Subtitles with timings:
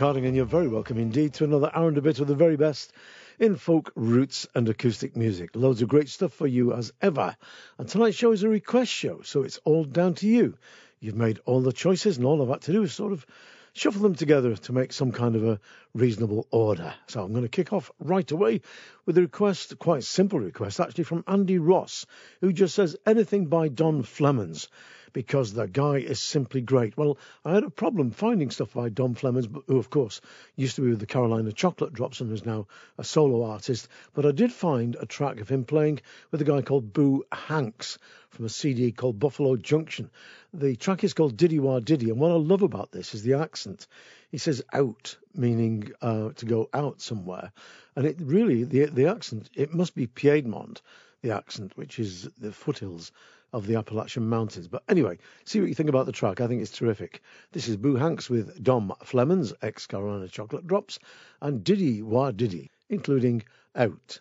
[0.00, 2.90] And you're very welcome indeed to another hour and a bit of the very best
[3.38, 5.50] in folk, roots, and acoustic music.
[5.52, 7.36] Loads of great stuff for you as ever.
[7.76, 10.56] And tonight's show is a request show, so it's all down to you.
[11.00, 13.26] You've made all the choices, and all I've had to do is sort of
[13.74, 15.60] shuffle them together to make some kind of a
[15.92, 16.94] reasonable order.
[17.08, 18.62] So I'm going to kick off right away
[19.04, 22.06] with a request, quite simple request, actually from Andy Ross,
[22.40, 24.68] who just says anything by Dom Flemons
[25.12, 26.96] because the guy is simply great.
[26.96, 30.20] Well, I had a problem finding stuff by Dom Flemons, who, of course,
[30.56, 32.66] used to be with the Carolina Chocolate Drops and is now
[32.98, 33.88] a solo artist.
[34.14, 37.98] But I did find a track of him playing with a guy called Boo Hanks
[38.30, 40.10] from a CD called Buffalo Junction.
[40.54, 43.34] The track is called Diddy Wah Diddy, and what I love about this is the
[43.34, 43.86] accent.
[44.30, 47.52] He says out, meaning uh, to go out somewhere,
[47.96, 50.82] and it really the the accent it must be Piedmont,
[51.22, 53.12] the accent, which is the foothills
[53.52, 54.68] of the Appalachian Mountains.
[54.68, 56.40] But anyway, see what you think about the track.
[56.40, 57.22] I think it's terrific.
[57.52, 60.98] This is Boo Hanks with Dom Flemons, ex Carolina Chocolate Drops,
[61.40, 63.42] and Diddy Wah Diddy, including
[63.74, 64.20] Out.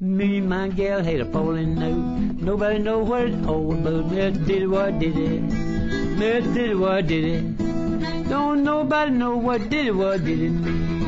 [0.00, 2.40] Me and my gal had a falling out.
[2.40, 4.10] Nobody know what it's all about.
[4.10, 5.40] Me did what did it.
[5.40, 8.28] Me did what did it.
[8.28, 11.03] Don't nobody know what did it, what did it.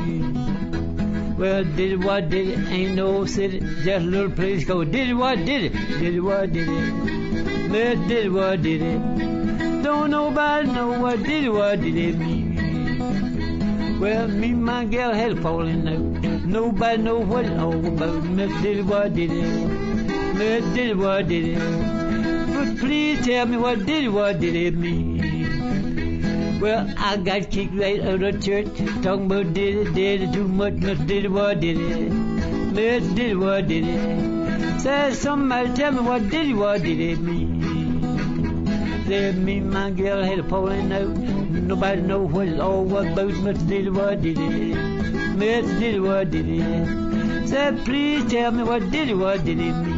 [1.39, 2.69] Well, did it, what did it?
[2.69, 5.73] Ain't no city, just a little place called did it, what did it?
[5.99, 7.71] Did it, what did it?
[7.71, 9.83] Let did what did it.
[9.83, 13.99] Don't nobody know what did it, what did it mean.
[14.01, 16.23] Well, me and my gal had a falling out.
[16.47, 18.25] Nobody know what it all about.
[18.25, 19.69] Me did what did it.
[20.37, 21.59] Me did what did it.
[22.55, 25.36] But please tell me what did it, what did it mean.
[26.61, 28.67] Well, I got kicked right out of church,
[29.03, 32.11] talking about did it, did it too much, me did it, what did it.
[32.11, 34.81] Me did it, what did it.
[34.81, 38.67] Said somebody tell me what did it, what did it mean.
[39.07, 41.09] Said me and my girl had a falling out.
[41.09, 43.31] Nobody know what it all was about.
[43.31, 43.69] Mr.
[43.69, 44.77] Diddy, what did it?
[45.37, 45.79] Mr.
[45.79, 47.85] Diddy, what did it?
[47.85, 49.96] Please tell me what did it, what did it mean?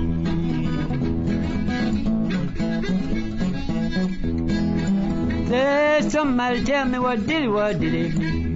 [5.58, 8.54] Said, somebody tell me what did it, what did it mean?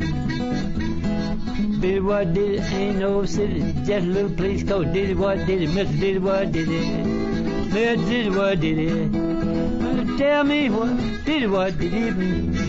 [1.81, 2.73] Diddy, what did it?
[2.73, 5.71] Ain't no city, just a little place called Diddy, what did it?
[5.71, 5.99] Mr.
[5.99, 7.05] Diddy, what did it?
[7.75, 7.97] Mr.
[8.09, 10.17] Diddy, what did it?
[10.17, 12.63] Tell me what did it, what did it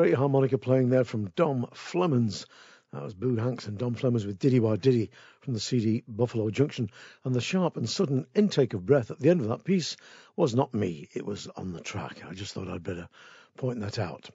[0.00, 2.46] Great harmonica playing there from Dom Flemons.
[2.90, 5.10] That was Boo Hanks and Dom Flemons with Diddy Wah Diddy
[5.42, 6.90] from the CD Buffalo Junction.
[7.22, 9.98] And the sharp and sudden intake of breath at the end of that piece
[10.36, 12.22] was not me, it was on the track.
[12.26, 13.10] I just thought I'd better
[13.58, 14.30] point that out.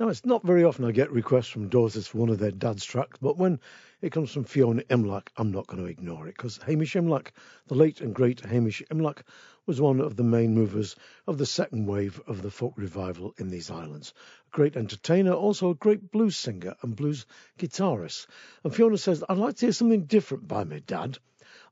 [0.00, 2.86] Now, it's not very often I get requests from daughters for one of their dad's
[2.86, 3.60] tracks, but when
[4.02, 7.30] it comes from Fiona Imlach, I'm not going to ignore it because Hamish Imlach,
[7.68, 9.22] the late and great Hamish Imlach,
[9.64, 10.96] was one of the main movers
[11.28, 14.12] of the second wave of the folk revival in these islands.
[14.52, 17.26] A great entertainer, also a great blues singer and blues
[17.60, 18.26] guitarist.
[18.64, 21.18] And Fiona says, I'd like to hear something different by my dad,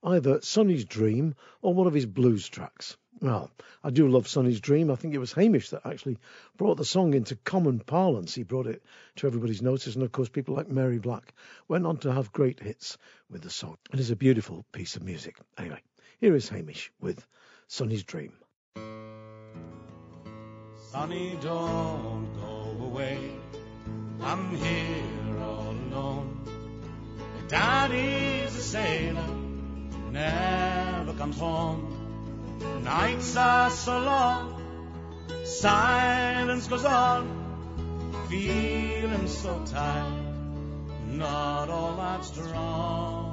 [0.05, 2.97] either Sonny's Dream or one of his blues tracks.
[3.21, 3.51] Well,
[3.85, 4.91] I do love Sonny's Dream.
[4.91, 6.19] I think it was Hamish that actually
[6.57, 8.35] brought the song into common parlance.
[8.35, 8.83] He brought it
[9.17, 11.35] to everybody's notice, and of course, people like Mary Black
[11.69, 12.97] went on to have great hits
[13.29, 13.77] with the song.
[13.93, 15.37] It is a beautiful piece of music.
[15.59, 15.81] Anyway,
[16.21, 17.27] here is Hamish with
[17.69, 18.33] Sonny's Dream.
[20.91, 23.19] Sonny, don't go away.
[24.23, 26.45] I'm here all alone.
[27.49, 29.27] Daddy's a sailor,
[30.11, 32.00] never comes home.
[32.61, 38.27] Nights are so long, silence goes on.
[38.29, 40.25] Feeling so tired,
[41.07, 43.31] not all that strong.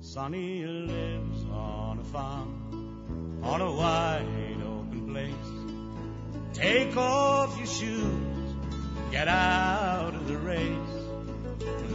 [0.00, 5.50] Sonny lives on a farm, on a wide open place.
[6.52, 8.54] Take off your shoes,
[9.10, 10.96] get out of the race.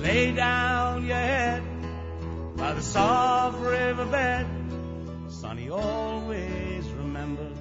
[0.02, 1.75] Lay down your head
[2.56, 4.48] by the soft riverbed.
[5.30, 7.58] Sonny always remembers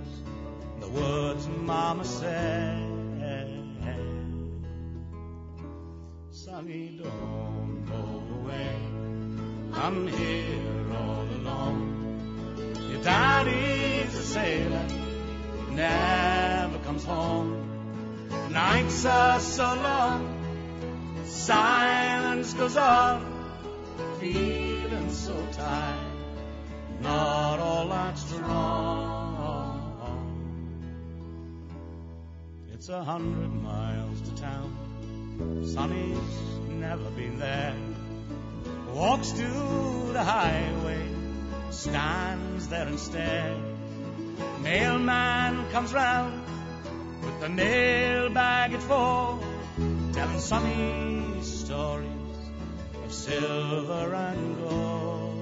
[0.81, 2.85] the words Mama said.
[6.31, 8.77] Sonny, don't go away.
[9.73, 12.77] I'm here all alone.
[12.91, 14.87] Your daddy's a sailor,
[15.71, 18.29] never comes home.
[18.51, 23.34] Nights are so long, silence goes on
[24.33, 25.99] feeling so tired,
[27.03, 29.21] not all that strong.
[32.73, 36.17] It's a hundred miles to town, Sonny's
[36.69, 37.75] never been there.
[38.95, 41.07] Walks to the highway,
[41.71, 43.61] stands there and stares.
[44.63, 46.43] Mailman comes round
[47.23, 49.45] with the mailbag at full,
[50.13, 52.24] telling sunny stories
[53.15, 55.35] silver and gold.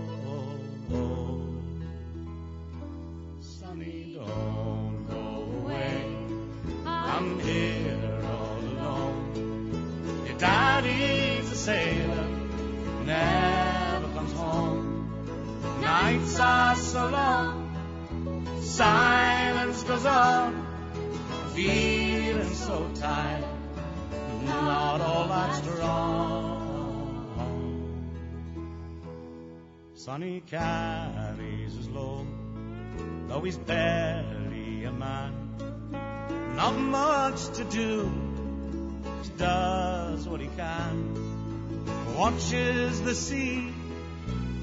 [3.40, 5.24] Sonny, don't go
[5.58, 6.16] away.
[6.86, 10.24] I'm here all alone.
[10.26, 12.28] Your daddy's a sailor,
[13.06, 15.80] never comes home.
[15.80, 20.66] Nights are so long, silence goes on.
[21.54, 23.44] Feeling so tired,
[24.44, 26.61] not all that strong.
[30.04, 32.26] Sonny carries his load,
[33.28, 35.32] though he's barely a man.
[36.56, 38.10] Not much to do,
[39.20, 42.16] just does what he can.
[42.16, 43.72] Watches the sea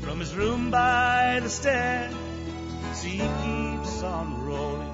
[0.02, 2.12] from his room by the stair.
[2.96, 4.94] Sea keeps on rolling,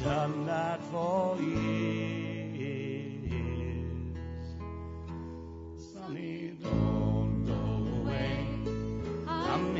[0.00, 2.19] done that for years.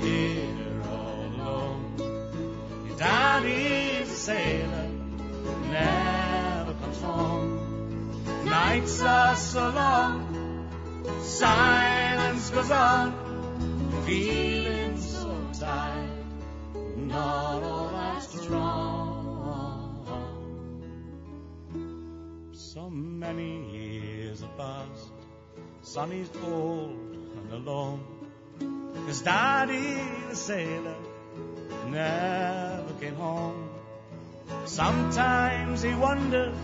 [0.01, 2.87] Here all alone.
[2.89, 4.89] Your daddy's a sailor,
[5.71, 8.45] never comes home.
[8.45, 10.69] Nights are so long,
[11.23, 13.15] silence goes on.
[14.07, 16.25] Feeling so tired,
[16.97, 18.91] not all that strong.
[22.53, 25.13] So many years have passed,
[25.83, 26.91] Sonny's old
[27.37, 28.20] and alone.
[29.07, 30.97] His daddy, the sailor,
[31.89, 33.71] never came home.
[34.65, 36.55] Sometimes he wonders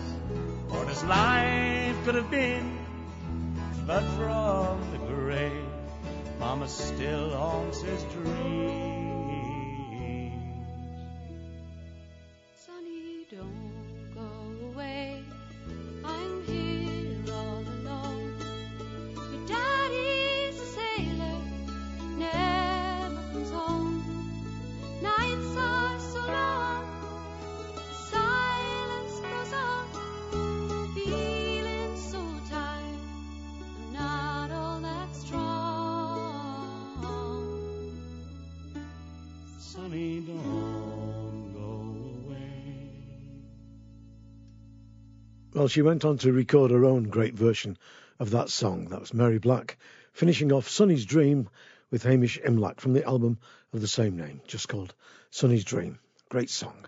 [0.69, 2.78] what his life could have been.
[3.87, 5.64] But from the grave,
[6.38, 8.95] Mama still haunts his dreams.
[45.66, 47.76] Well, she went on to record her own great version
[48.20, 48.84] of that song.
[48.90, 49.78] That was Mary Black,
[50.12, 51.48] finishing off Sonny's Dream
[51.90, 53.40] with Hamish Imlach from the album
[53.72, 54.94] of the same name, just called
[55.30, 55.98] Sonny's Dream.
[56.28, 56.86] Great song.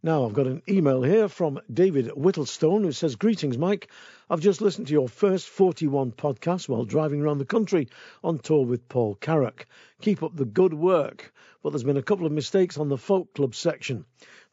[0.00, 3.90] Now, I've got an email here from David Whittlestone who says, Greetings, Mike.
[4.30, 7.88] I've just listened to your first 41 podcast while driving around the country
[8.22, 9.66] on tour with Paul Carrack.
[10.00, 11.34] Keep up the good work.
[11.64, 14.04] But there's been a couple of mistakes on the folk club section.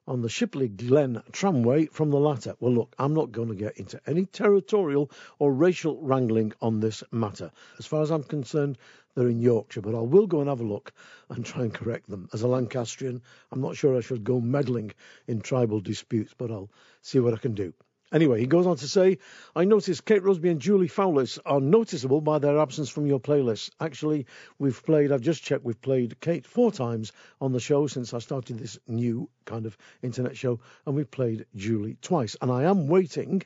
[0.10, 2.56] on the Shipley Glen tramway from the latter.
[2.60, 7.04] Well, look, I'm not going to get into any territorial or racial wrangling on this
[7.12, 7.51] matter.
[7.78, 8.80] As far as I'm concerned,
[9.13, 10.94] they're in Yorkshire, but I will go and have a look
[11.30, 12.28] and try and correct them.
[12.34, 14.94] As a Lancastrian, I'm not sure I should go meddling
[15.28, 16.72] in tribal disputes, but I'll
[17.04, 17.72] see what I can do.
[18.12, 19.20] Anyway, he goes on to say,
[19.56, 23.70] I noticed Kate Rusby and Julie Fowlis are noticeable by their absence from your playlist.
[23.80, 24.25] Actually,
[24.58, 28.20] we've played, I've just checked, we've played Kate four times on the show since I
[28.20, 32.36] started this new kind of internet show, and we've played Julie twice.
[32.42, 33.44] And I am waiting,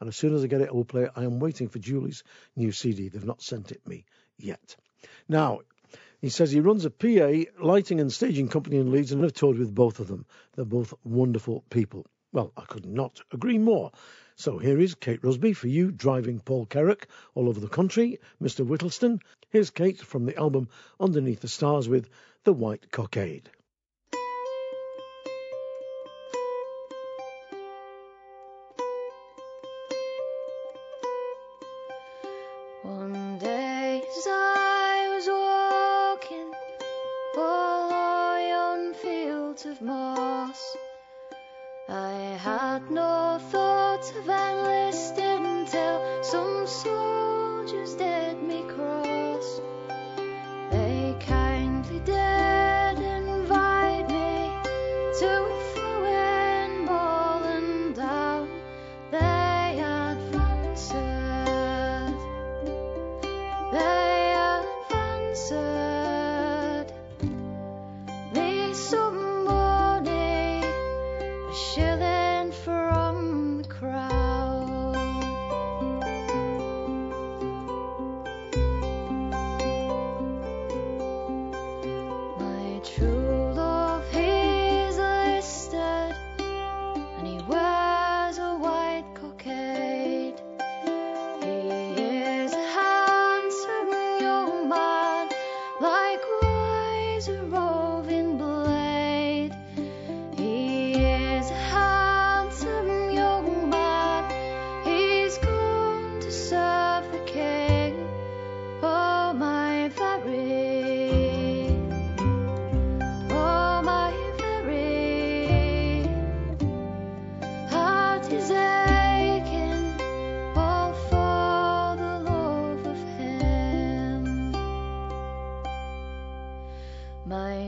[0.00, 1.12] and as soon as I get it, I will play it.
[1.14, 2.24] I am waiting for Julie's
[2.56, 3.08] new CD.
[3.08, 4.06] They've not sent it me
[4.38, 4.74] yet.
[5.28, 5.60] Now,
[6.22, 9.58] he says he runs a PA lighting and staging company in Leeds and I've toured
[9.58, 10.24] with both of them.
[10.54, 12.06] They're both wonderful people.
[12.30, 13.90] Well, I could not agree more.
[14.36, 18.66] So here is Kate Rusby for you driving Paul Carrack all over the country, Mr.
[18.66, 19.20] Whittleston.
[19.48, 20.68] Here's Kate from the album
[21.00, 22.10] Underneath the Stars with
[22.44, 23.50] The White Cockade.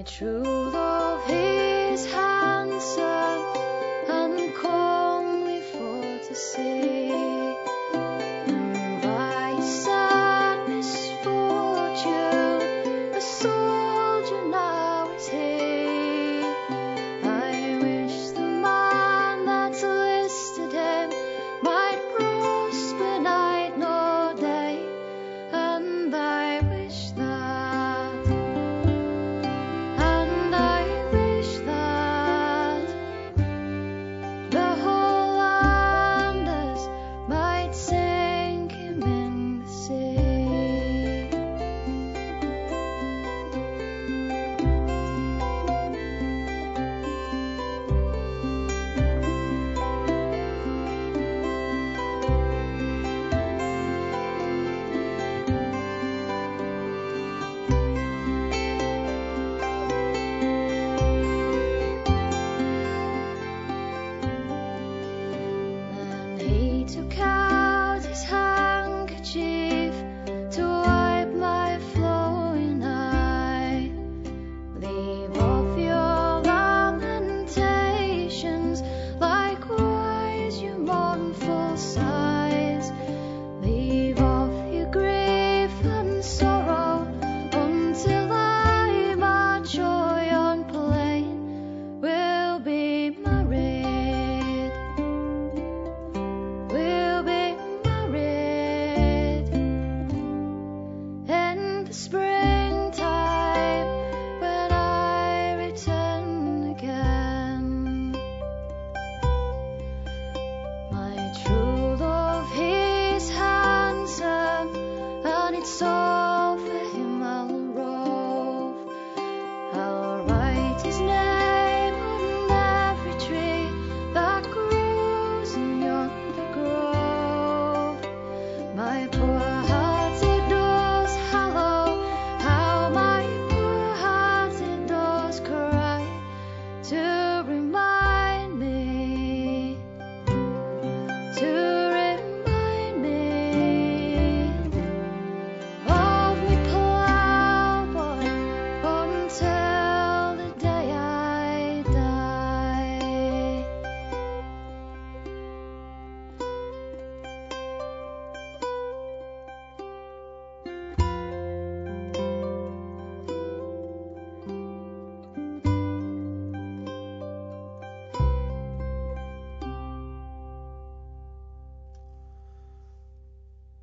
[0.01, 0.71] me true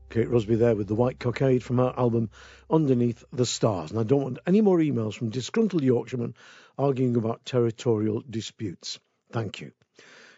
[0.10, 2.30] Kate Rusby there with the White Cockade from her album
[2.70, 3.92] Underneath the Stars.
[3.92, 6.34] And I don't want any more emails from disgruntled Yorkshiremen
[6.78, 9.00] arguing about territorial disputes.
[9.32, 9.74] Thank you.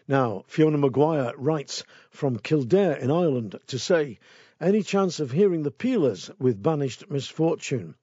[0.08, 4.18] Now, Fiona Maguire writes from Kildare in Ireland to say,
[4.60, 7.94] Any chance of hearing the Peelers with Banished Misfortune?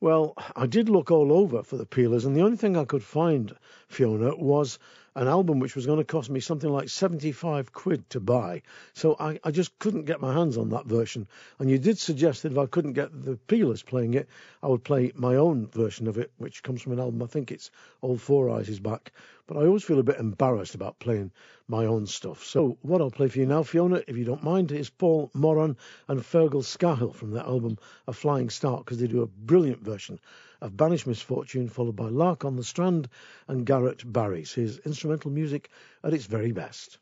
[0.00, 3.04] Well, I did look all over for the Peelers, and the only thing I could
[3.04, 3.54] find,
[3.86, 4.80] Fiona, was
[5.16, 8.62] an album which was going to cost me something like 75 quid to buy.
[8.94, 11.28] So I, I just couldn't get my hands on that version.
[11.58, 14.28] And you did suggest that if I couldn't get the Peelers playing it,
[14.62, 17.52] I would play my own version of it, which comes from an album, I think
[17.52, 17.70] it's
[18.02, 19.12] Old Four Eyes is back.
[19.46, 21.30] But I always feel a bit embarrassed about playing
[21.68, 22.44] my own stuff.
[22.44, 25.76] So what I'll play for you now, Fiona, if you don't mind, is Paul Moran
[26.08, 30.18] and Fergal Scahill from their album A Flying Start, because they do a brilliant version
[30.64, 33.06] of Banish Misfortune, followed by Lark on the Strand
[33.46, 35.68] and Garrett Barry's, his instrumental music
[36.02, 36.98] at its very best.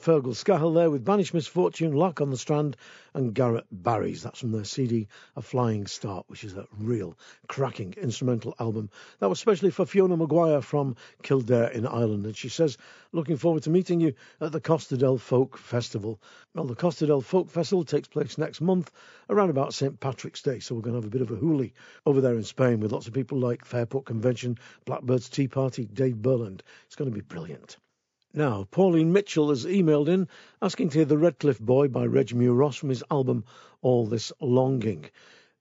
[0.00, 2.76] Fergal Scahill there with Banish Misfortune, Lark on the Strand,
[3.12, 4.22] and Garrett Barry's.
[4.22, 8.88] That's from their CD A Flying Start, which is a real cracking instrumental album.
[9.18, 12.24] That was especially for Fiona Maguire from Kildare in Ireland.
[12.24, 12.78] And she says,
[13.12, 16.20] looking forward to meeting you at the Costa del Folk Festival.
[16.54, 18.90] Well, the Costa del Folk Festival takes place next month
[19.28, 20.00] around about St.
[20.00, 20.60] Patrick's Day.
[20.60, 21.72] So we're going to have a bit of a hoolie
[22.06, 26.16] over there in Spain with lots of people like Fairport Convention, Blackbeard's Tea Party, Dave
[26.16, 26.60] Burland.
[26.86, 27.76] It's going to be brilliant.
[28.32, 30.28] Now, Pauline Mitchell has emailed in
[30.62, 33.42] asking to hear The Redcliffe Boy by Reg Meuross from his album
[33.82, 35.06] All This Longing.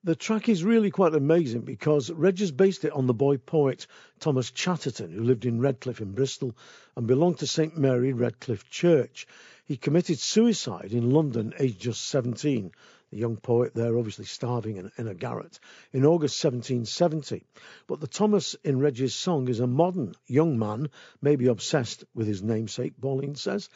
[0.03, 3.87] The track is really quite amazing because Reg has based it on the boy poet
[4.19, 6.55] Thomas Chatterton, who lived in Redcliffe in Bristol
[6.95, 9.25] and belonged to St Mary Redcliffe Church.
[9.65, 12.71] He committed suicide in London aged just 17.
[13.11, 15.59] The young poet there, obviously starving in, in a garret,
[15.91, 17.43] in August 1770.
[17.87, 20.89] But the Thomas in Reggie's song is a modern young man,
[21.21, 23.69] maybe obsessed with his namesake, Pauline says,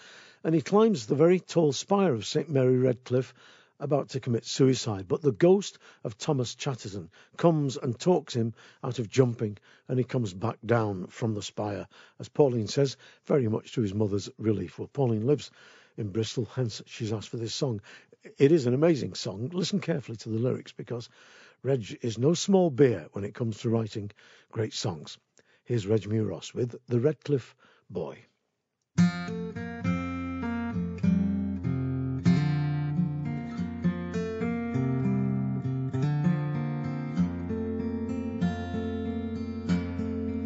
[0.44, 3.34] and he climbs the very tall spire of St Mary Redcliffe
[3.80, 9.00] about to commit suicide, but the ghost of Thomas Chatterton comes and talks him out
[9.00, 11.88] of jumping, and he comes back down from the spire,
[12.20, 14.80] as Pauline says, very much to his mother's relief.
[14.80, 15.52] Well, Pauline lives
[15.98, 17.82] in Bristol, hence she's asked for this song.
[18.38, 19.50] It is an amazing song.
[19.52, 21.10] Listen carefully to the lyrics because
[21.62, 24.12] Reg is no small beer when it comes to writing
[24.50, 25.18] great songs.
[25.66, 27.54] Here's Reg Meuross with The Redcliffe
[27.90, 28.20] Boy.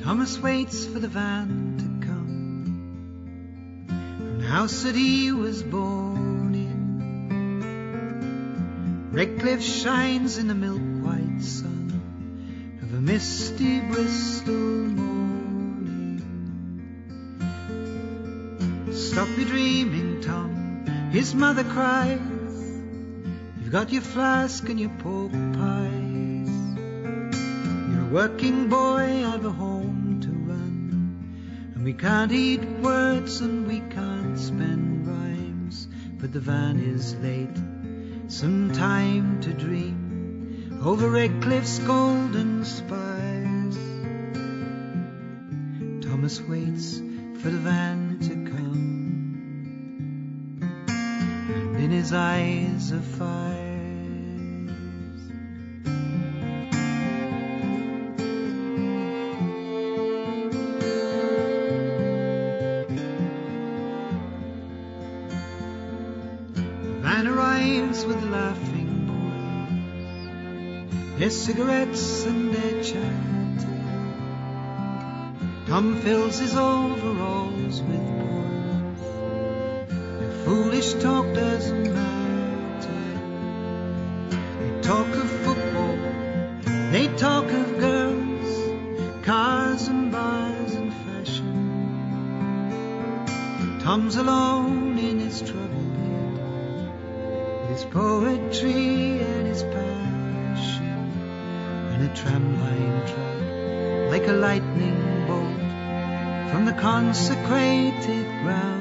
[0.02, 6.17] Thomas waits for the van to come from the house that he was born
[9.18, 16.22] Redcliffe shines in the milk white sun of a misty Bristol morning.
[18.94, 22.20] Stop your dreaming, Tom, his mother cries.
[23.60, 26.52] You've got your flask and your pork pies.
[27.90, 31.74] You're a working boy, I've a home to run.
[31.74, 35.88] And we can't eat words and we can't spend rhymes,
[36.20, 37.67] but the van is late.
[38.40, 43.76] Some time to dream over Redcliffe's golden spires.
[46.06, 47.00] Thomas waits
[47.42, 49.40] for the van to come,
[50.88, 53.67] and in his eyes a fire.
[71.28, 73.60] Their cigarettes and their chat.
[75.68, 79.02] Tom fills his overalls with boys.
[80.20, 83.04] Their foolish talk doesn't matter.
[84.62, 85.98] They talk of football,
[86.94, 88.50] they talk of girls,
[89.26, 91.52] cars and bars and fashion.
[93.84, 94.47] Tom's alone
[106.88, 108.77] consecrated ground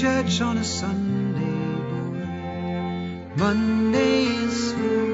[0.00, 1.40] church on a Sunday,
[1.90, 2.26] boy.
[3.36, 5.04] Monday is for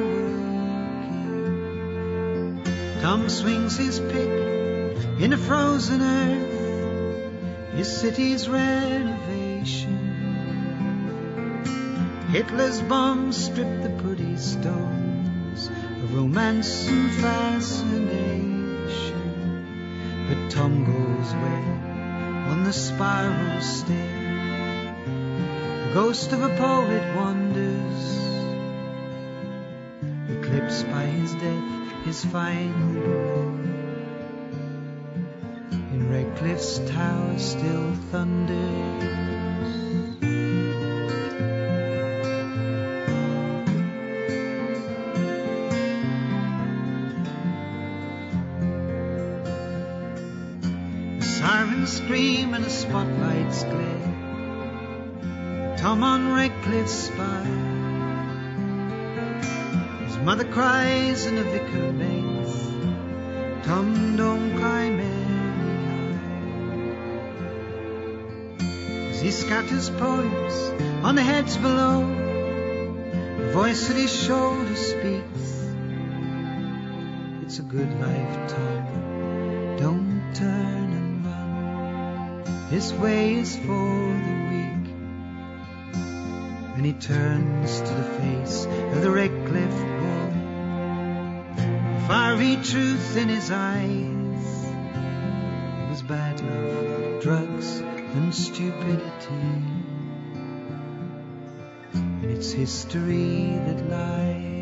[0.84, 1.42] working.
[3.00, 4.30] Tom swings his pick
[5.20, 7.74] in a frozen earth.
[7.76, 9.98] His city's renovation.
[12.30, 15.12] Hitler's bombs strip the pretty stone
[16.12, 17.86] romance and fascination.
[20.28, 21.78] But Tom goes where
[22.50, 24.21] on the spiral stair,
[25.92, 28.18] ghost of a poet wanders,
[30.30, 33.68] eclipsed by his death, his final breath.
[35.92, 39.04] In Redcliffe's tower still thunders.
[51.18, 54.01] A siren scream and the spotlights glare.
[56.42, 57.44] Redcliffe's spire.
[60.06, 63.64] His mother cries and the vicar begs.
[63.64, 66.18] Tom, don't cry, Mary.
[69.10, 70.54] As he scatters poems
[71.04, 72.00] on the heads below,
[73.38, 75.46] the voice at his shoulder speaks.
[77.42, 79.76] It's a good life, Tom.
[79.76, 82.68] Don't turn and run.
[82.68, 83.62] this way is for
[84.26, 84.41] the
[86.84, 89.70] and he turns to the face of the Redcliffe
[90.02, 90.32] boy.
[92.08, 94.66] Fiery truth in his eyes.
[95.84, 99.62] It was bad love, drugs, and stupidity.
[101.94, 104.61] And it's history that lies.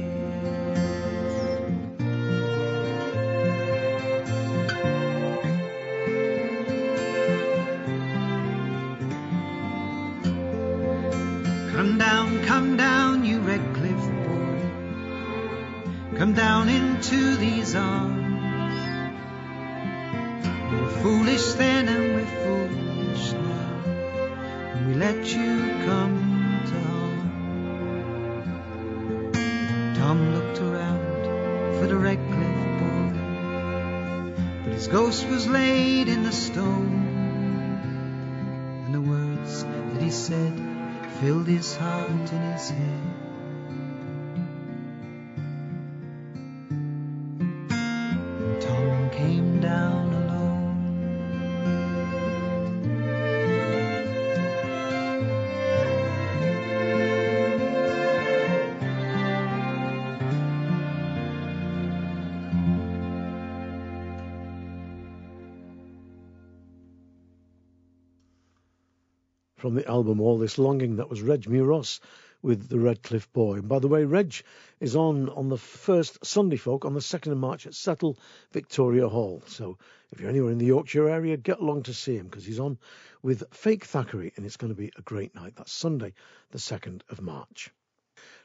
[69.60, 70.96] From the album All This Longing.
[70.96, 72.00] That was Reg Meuross
[72.40, 73.56] with the Redcliffe Boy.
[73.56, 74.34] And by the way, Reg
[74.80, 78.16] is on on the first Sunday Folk on the 2nd of March at Settle
[78.52, 79.42] Victoria Hall.
[79.46, 79.76] So
[80.12, 82.78] if you're anywhere in the Yorkshire area, get along to see him because he's on
[83.22, 85.56] with Fake Thackray and it's going to be a great night.
[85.56, 86.14] That's Sunday,
[86.52, 87.70] the 2nd of March.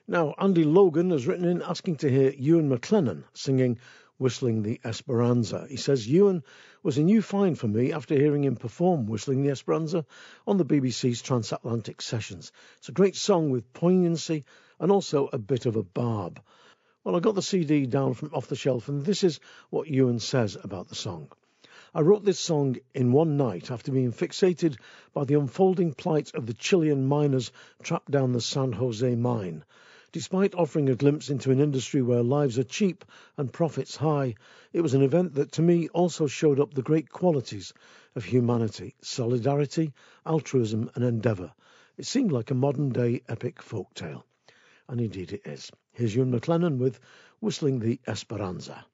[0.10, 3.80] Now, Andy Logan has written in asking to hear Ewan McLennan singing
[4.18, 5.68] Whistling the Esperanza.
[5.70, 6.44] He says Ewan
[6.84, 10.06] was a new find for me after hearing him perform Whistling the Esperanza
[10.48, 12.52] on the BBC's Transatlantic Sessions.
[12.78, 14.46] It's a great song with poignancy
[14.80, 16.42] and also a bit of a barb.
[17.04, 20.20] Well, I got the CD down from off the shelf, and this is what Ewan
[20.20, 21.32] says about the song.
[21.94, 24.78] I wrote this song in one night after being fixated
[25.14, 27.52] by the unfolding plight of the Chilean miners
[27.84, 29.64] trapped down the San Jose mine.
[30.16, 33.04] Despite offering a glimpse into an industry where lives are cheap
[33.36, 34.36] and profits high,
[34.72, 37.74] it was an event that to me also showed up the great qualities
[38.16, 39.92] of humanity solidarity,
[40.26, 41.52] altruism, and endeavour.
[41.98, 44.26] It seemed like a modern day epic folk tale.
[44.88, 45.70] And indeed it is.
[45.92, 46.98] Here's Ewan McLennan with
[47.42, 48.86] Whistling the Esperanza.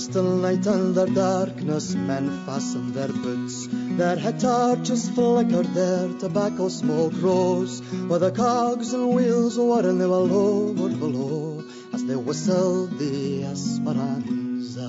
[0.00, 3.68] On a still night under darkness, men fastened their boots.
[3.70, 7.82] Their head torches flickered, their tobacco smoke rose.
[8.08, 13.44] Where the cogs and wheels were and they were lowered below as they whistled the
[13.44, 14.88] Esperanza.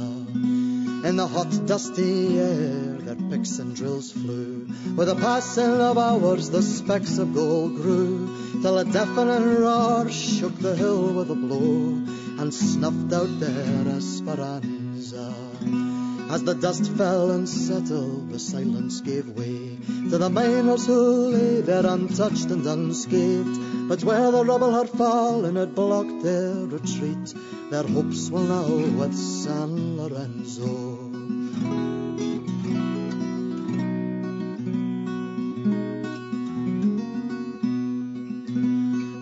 [1.03, 4.65] In the hot, dusty air, their picks and drills flew.
[4.95, 10.57] With the passing of hours, the specks of gold grew, till a deafening roar shook
[10.59, 11.99] the hill with a blow
[12.39, 14.80] and snuffed out their Esperanza.
[15.13, 19.77] As the dust fell and settled, the silence gave way
[20.09, 23.89] to the miners who lay there untouched and unscathed.
[23.89, 27.33] But where the rubble had fallen, it blocked their retreat.
[27.69, 28.69] Their hopes were now
[28.99, 31.09] with San Lorenzo.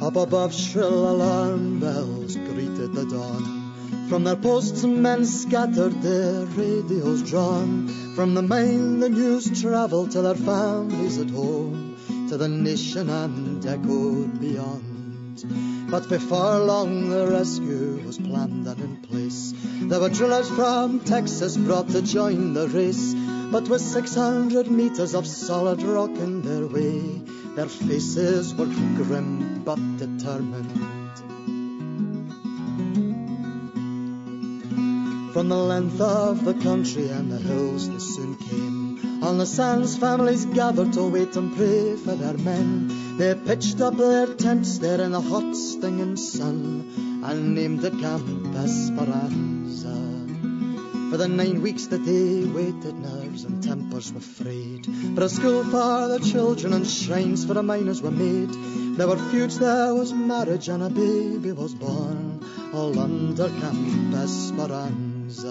[0.05, 3.58] Up above, shrill alarm bells greeted the dawn.
[4.09, 7.87] From their posts, men scattered, their radios drawn.
[8.15, 11.95] From the mine, the news travelled to their families at home,
[12.27, 15.45] to the nation and echoed beyond.
[15.91, 19.53] But before long, the rescue was planned and in place.
[19.81, 23.13] There were drillers from Texas brought to join the race.
[23.51, 27.21] But with 600 meters of solid rock in their way,
[27.55, 30.98] their faces were grim but determined.
[35.39, 39.23] From the length of the country and the hills they soon came.
[39.23, 43.17] On the sands, families gathered to wait and pray for their men.
[43.17, 48.53] They pitched up their tents there in the hot, stinging sun and named the camp
[48.53, 49.95] Esperanza.
[51.09, 54.87] For the nine weeks that they waited, nerves and tempers were frayed.
[55.15, 58.49] But a school for the children and shrines for the miners were made.
[58.97, 65.08] There were feuds, there was marriage, and a baby was born, all under Camp Esperanza.
[65.29, 65.45] The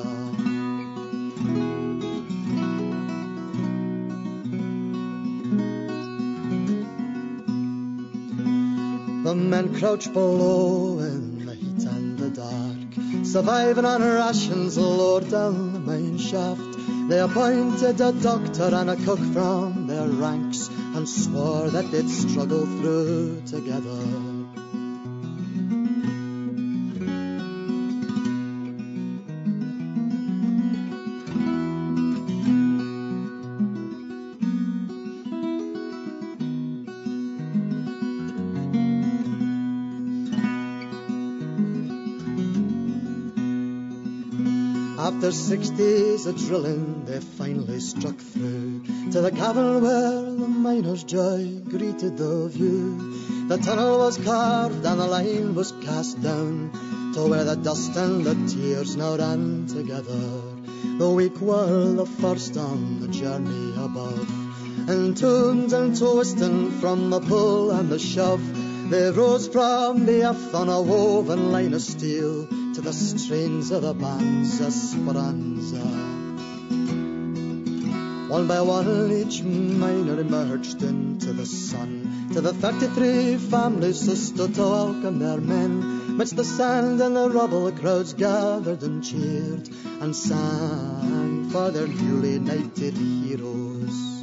[9.36, 15.78] men crouch below in the heat and the dark, surviving on rations lowered down the
[15.78, 16.76] main shaft.
[17.08, 22.66] They appointed a doctor and a cook from their ranks and swore that they'd struggle
[22.66, 24.37] through together.
[45.30, 51.60] Six days of drilling, they finally struck through to the cavern where the miners' joy
[51.68, 53.46] greeted the view.
[53.46, 58.24] The tunnel was carved and the line was cast down to where the dust and
[58.24, 60.40] the tears now ran together.
[60.98, 64.30] The weak were the first on the journey above,
[64.88, 68.40] entombed and twisting from the pull and the shove.
[68.90, 73.82] They rose from the earth on a woven line of steel to the strains of
[73.82, 75.84] the band's Esperanza.
[78.28, 82.30] One by one, each miner emerged into the sun.
[82.34, 86.16] To the 33 families who stood to welcome their men.
[86.18, 89.68] Midst the sand and the rubble, the crowds gathered and cheered
[90.00, 94.17] and sang for their newly knighted heroes.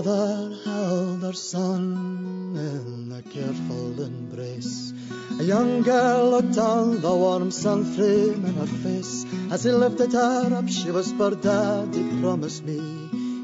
[0.00, 4.94] Mother held her son in a careful embrace.
[5.38, 9.26] A young girl looked on the warm sun flame in her face.
[9.50, 12.80] As he lifted her up, she whispered, Daddy, promise me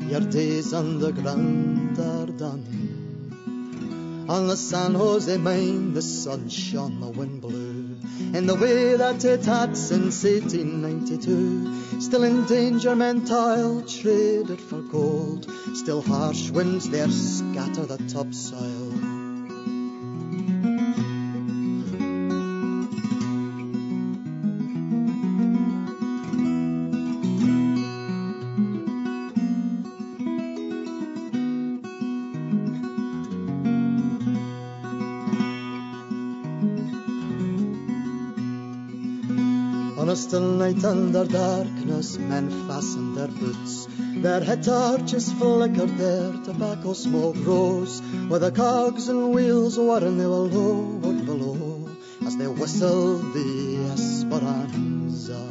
[0.09, 4.25] your days on the ground are done.
[4.27, 7.76] On the San Jose mine, the sun shone, the wind blew
[8.19, 12.01] in the way that it had since 1892.
[12.01, 15.51] Still in danger, men toil, traded for gold.
[15.75, 19.16] Still harsh winds there scatter the topsoil.
[40.17, 43.87] Still night under darkness, men fastened their boots.
[44.17, 48.01] Their head torches flickered, their tobacco smoke rose.
[48.29, 51.91] Where the cogs and wheels were, and they were lowered below
[52.25, 55.47] as they whistled the Esperanza.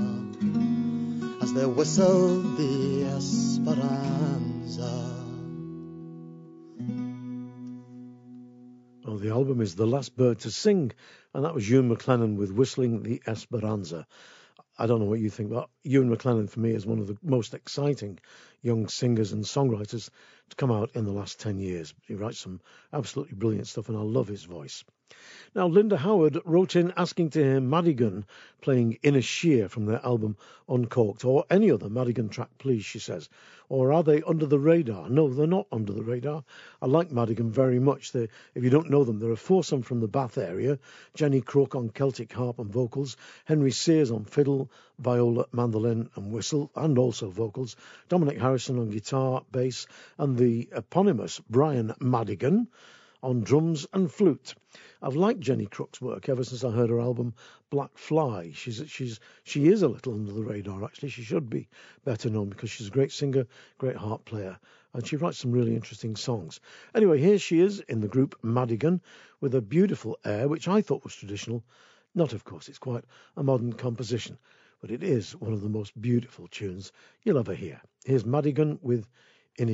[1.44, 4.36] As they whistled the Esperanza.
[9.06, 10.92] Well, the album is The Last Bird to Sing,
[11.36, 14.08] and that was Ewan McLennan with Whistling the Esperanza.
[14.78, 17.18] I don't know what you think, but Ewan McLennan for me is one of the
[17.24, 18.20] most exciting
[18.62, 20.10] young singers and songwriters
[20.50, 21.94] to come out in the last 10 years.
[22.08, 22.62] He writes some
[22.94, 24.84] absolutely brilliant stuff, and I love his voice.
[25.54, 28.26] Now, Linda Howard wrote in asking to hear Madigan
[28.62, 30.36] playing Inisheer from their album
[30.68, 33.30] Uncorked, or any other Madigan track, please, she says.
[33.70, 35.08] Or are they under the radar?
[35.10, 36.44] No, they're not under the radar.
[36.82, 38.12] I like Madigan very much.
[38.12, 40.80] They, if you don't know them, they're a foursome from the Bath area
[41.14, 46.72] Jenny Crook on Celtic harp and vocals, Henry Sears on fiddle, viola, mandolin, and whistle,
[46.76, 47.76] and also vocals,
[48.10, 52.68] Dominic Harrison on guitar, bass, and the eponymous Brian Madigan
[53.26, 54.54] on drums and flute.
[55.02, 57.34] I've liked Jenny Crook's work ever since I heard her album
[57.72, 58.52] Black Fly.
[58.54, 61.10] She's she's she is a little under the radar actually.
[61.10, 61.68] She should be
[62.04, 63.48] better known because she's a great singer,
[63.80, 64.60] great harp player,
[64.94, 66.60] and she writes some really interesting songs.
[66.94, 69.02] Anyway, here she is in the group Madigan
[69.42, 71.64] with a beautiful air which I thought was traditional.
[72.14, 73.06] Not of course, it's quite
[73.36, 74.38] a modern composition,
[74.82, 76.92] but it is one of the most beautiful tunes
[77.24, 77.82] you'll ever hear.
[78.06, 79.08] Here's Madigan with
[79.58, 79.70] In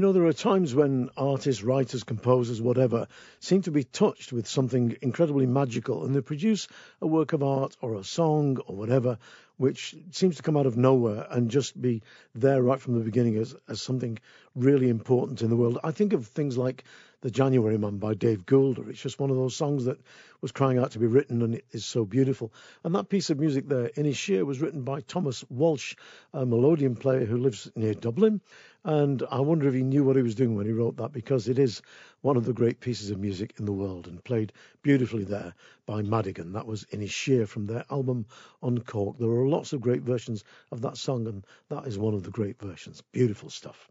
[0.00, 3.06] You know, there are times when artists, writers, composers, whatever,
[3.38, 6.68] seem to be touched with something incredibly magical and they produce
[7.02, 9.18] a work of art or a song or whatever
[9.60, 12.00] which seems to come out of nowhere and just be
[12.34, 14.18] there right from the beginning as, as something
[14.54, 15.78] really important in the world.
[15.84, 16.82] I think of things like
[17.20, 18.88] The January Man by Dave Goulder.
[18.88, 20.00] It's just one of those songs that
[20.40, 22.54] was crying out to be written and it is so beautiful.
[22.84, 25.94] And that piece of music there, In His Inisheer, was written by Thomas Walsh,
[26.32, 28.40] a melodeon player who lives near Dublin.
[28.84, 31.48] And I wonder if he knew what he was doing when he wrote that because
[31.48, 31.82] it is
[32.22, 34.52] one of the great pieces of music in the world and played
[34.82, 35.54] beautifully there
[35.84, 36.52] by Madigan.
[36.52, 38.24] That was Inisheer from their album
[38.62, 39.18] on Cork.
[39.18, 42.30] There are lots of great versions of that song, and that is one of the
[42.30, 43.02] great versions.
[43.12, 43.90] Beautiful stuff.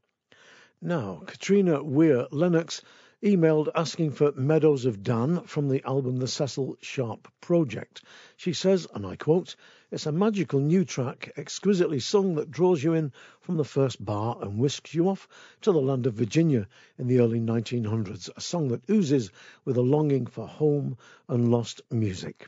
[0.82, 2.82] Now, Katrina Weir Lennox
[3.22, 8.02] emailed asking for Meadows of Dan from the album The Cecil Sharp Project.
[8.38, 9.58] She says, and I quote,
[9.92, 13.12] It's a magical new track, exquisitely sung that draws you in
[13.42, 15.28] from the first bar and whisks you off
[15.62, 16.68] to the land of Virginia
[16.98, 19.32] in the early 1900s, a song that oozes
[19.66, 20.98] with a longing for home
[21.28, 22.48] and lost music.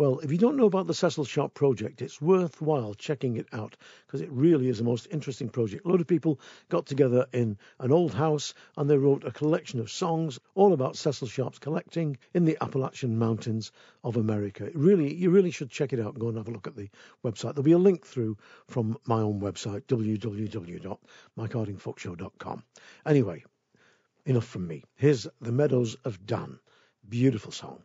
[0.00, 3.76] Well, if you don't know about the Cecil Sharp project, it's worthwhile checking it out
[4.06, 5.84] because it really is a most interesting project.
[5.84, 6.40] A lot of people
[6.70, 10.96] got together in an old house and they wrote a collection of songs all about
[10.96, 13.72] Cecil Sharp's collecting in the Appalachian Mountains
[14.02, 14.64] of America.
[14.64, 16.88] It really, you really should check it out go and have a look at the
[17.22, 17.52] website.
[17.52, 18.38] There'll be a link through
[18.68, 22.62] from my own website, www.mikehardingfolkshow.com.
[23.04, 23.44] Anyway,
[24.24, 24.82] enough from me.
[24.94, 26.58] Here's The Meadows of Dan.
[27.06, 27.82] Beautiful song.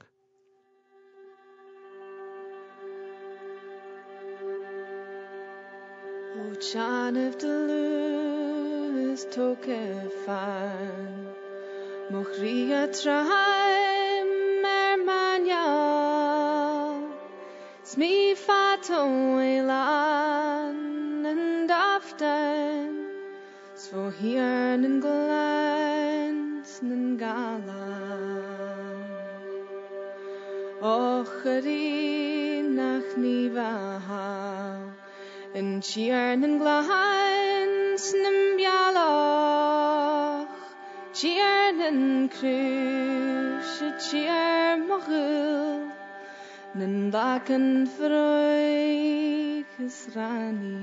[6.55, 11.27] O Janef de luz toke fan.
[12.09, 14.29] Moch ria traim
[14.63, 15.67] mer manja
[17.83, 19.01] Smi fato
[19.39, 23.03] elan en daften
[23.75, 29.03] Svo hier en glans en galan.
[30.81, 33.95] Och ydi nach ni va
[35.55, 40.49] yn siar yn glahans yn bialoch
[41.15, 42.01] Siar yn
[42.33, 45.85] crwys y siar mochul
[46.75, 50.75] Nyn ddac yn ffroig ysrani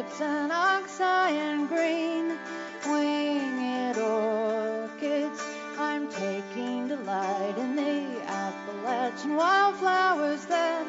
[0.00, 2.38] cowslips and oxeye and green
[2.86, 5.42] winged orchids?
[5.78, 10.86] I'm taking delight in the Appalachian wildflowers that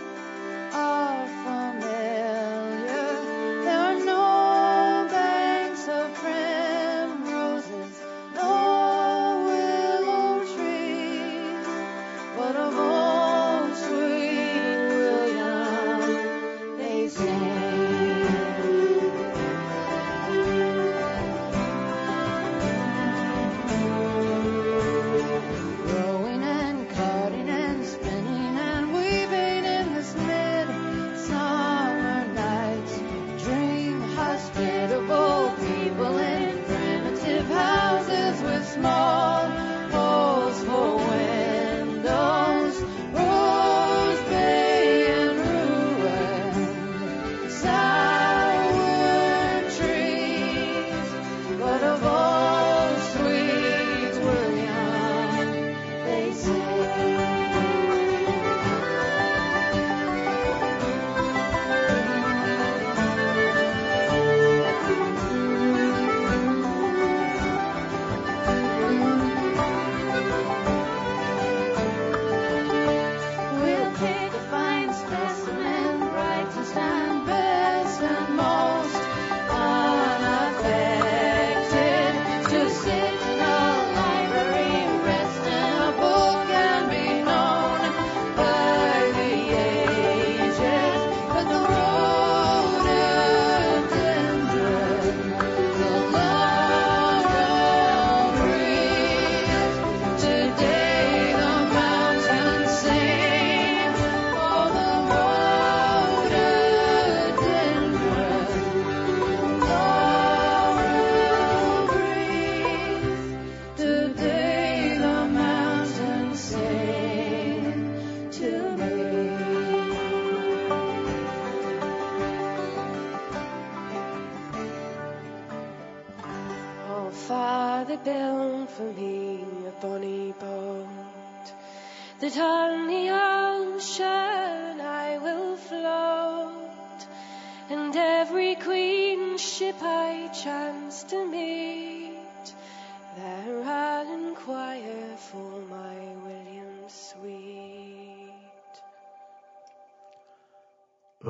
[36.01, 36.30] people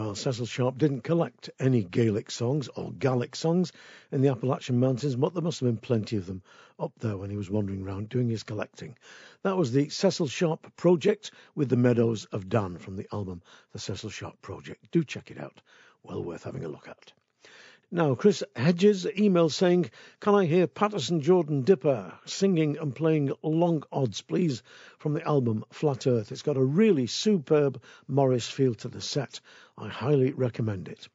[0.02, 3.72] Well, Cecil Sharp didn't collect any Gaelic songs or Gaelic songs
[4.12, 6.42] in the Appalachian Mountains, but there must have been plenty of them
[6.80, 8.98] up there when he was wandering around doing his collecting.
[9.44, 13.44] That was the Cecil Sharp Project with the Meadows of Dan from the album
[13.74, 14.90] The Cecil Sharp Project.
[14.90, 15.62] Do check it out.
[16.02, 17.14] Well worth having a look at.
[17.94, 19.92] Now, Chris Hedges emailed saying,
[20.22, 24.64] Can I hear Patterson Jordan Dipper singing and playing Long Odds, please,
[24.98, 26.32] from the album Flat Earth?
[26.32, 29.42] It's got a really superb Morris feel to the set.
[29.82, 31.08] I highly recommend it.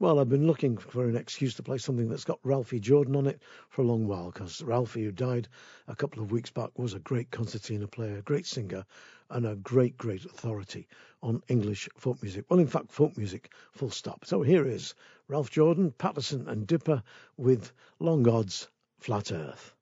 [0.00, 3.28] Well, I've been looking for an excuse to play something that's got Ralphie Jordan on
[3.28, 5.46] it for a long while because Ralphie, who died
[5.86, 8.84] a couple of weeks back, was a great concertina player, a great singer,
[9.30, 10.88] and a great, great authority
[11.22, 12.46] on English folk music.
[12.48, 14.24] Well, in fact, folk music, full stop.
[14.24, 14.96] So here is
[15.28, 17.00] Ralph Jordan, Patterson, and Dipper
[17.36, 17.70] with
[18.00, 18.68] Long Odds,
[18.98, 19.73] Flat Earth.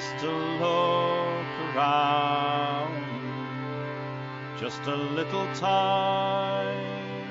[0.00, 3.04] Just to look around.
[4.58, 7.26] Just a little time.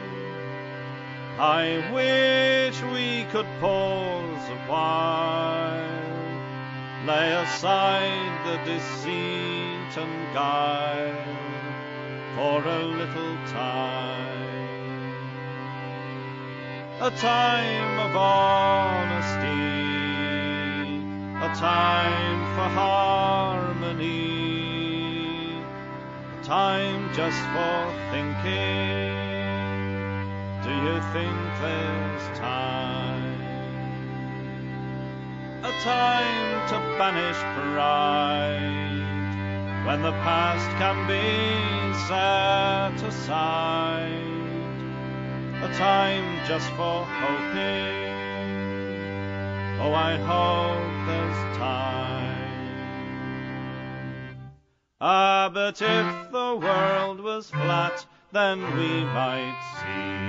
[1.40, 5.90] I wish we could pause a while.
[7.08, 11.26] Lay aside the deceit and guile
[12.36, 14.30] for a little time
[17.02, 19.48] a time of honesty,
[21.38, 24.06] a time for harmony,
[26.44, 27.78] time just for
[28.12, 29.14] thinking.
[30.64, 33.42] Do you think there's time?
[35.64, 38.90] A time to banish pride
[39.86, 41.26] when the past can be
[42.08, 44.30] set aside
[45.62, 48.10] a time just for hoping.
[49.82, 52.19] Oh, I hope there's time.
[55.02, 60.20] Ah, but if the world was flat, then we might see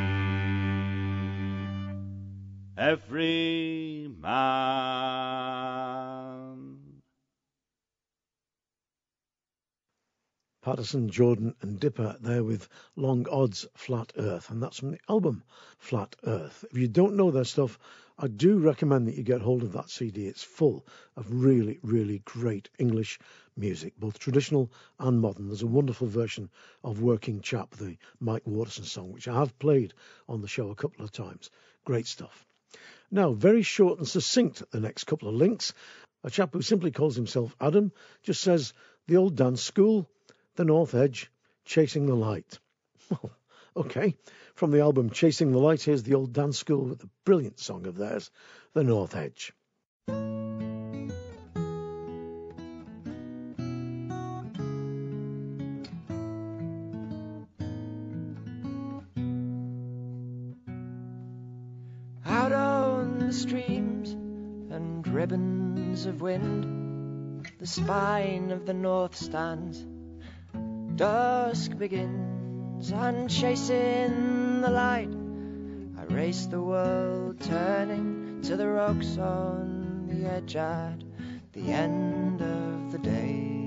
[2.79, 4.61] every man.
[10.63, 15.43] Patterson, Jordan, and Dipper there with Long Odds Flat Earth, and that's from the album
[15.79, 16.65] Flat Earth.
[16.71, 17.77] If you don't know their stuff,
[18.17, 20.27] I do recommend that you get hold of that CD.
[20.27, 23.19] It's full of really, really great English
[23.61, 25.49] music, both traditional and modern.
[25.49, 26.51] There's a wonderful version
[26.83, 29.95] of Working Chap, the Mike Waterson song, which I have played
[30.29, 31.51] on the show a couple of times.
[31.85, 32.47] Great stuff.
[33.11, 35.75] Now, very short and succinct, the next couple of links.
[36.25, 37.93] A chap who simply calls himself Adam
[38.23, 38.73] just says,
[39.07, 40.09] The old dance school,
[40.57, 41.31] the North Edge,
[41.65, 42.59] Chasing the Light.
[43.11, 43.33] Well,
[43.77, 44.15] okay.
[44.55, 47.87] From the album Chasing the Light, here's the old dance school with a brilliant song
[47.87, 48.31] of theirs,
[48.73, 49.53] The North Edge.
[66.07, 69.85] Of wind, the spine of the north stands
[70.97, 75.15] Dusk begins and chasing the light.
[75.99, 81.03] I race the world turning to the rocks on the edge at
[81.53, 83.59] the end of the day.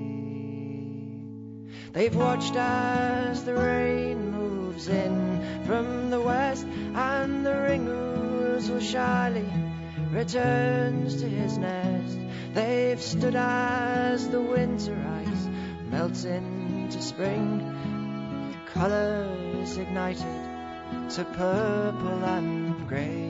[1.92, 9.46] They've watched as the rain moves in from the west and the ring ouzel shyly
[10.10, 12.23] returns to his nest.
[12.54, 14.96] They've stood as the winter
[15.26, 15.48] ice
[15.90, 23.23] melts into spring, colours ignited to purple and grey.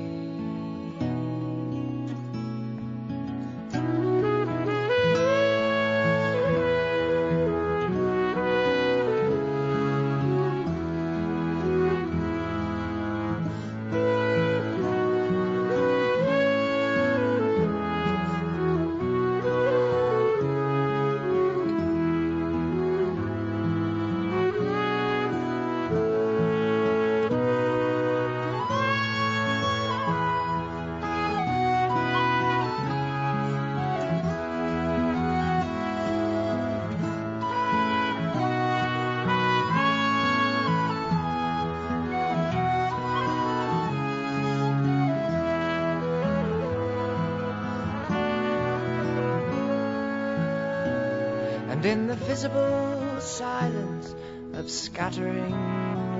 [51.85, 54.14] And in the visible silence
[54.55, 55.51] of scattering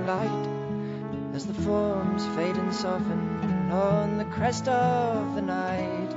[0.05, 0.47] light,
[1.33, 6.15] as the forms fade and soften on the crest of the night,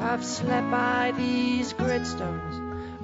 [0.00, 2.56] I've slept by these grit stones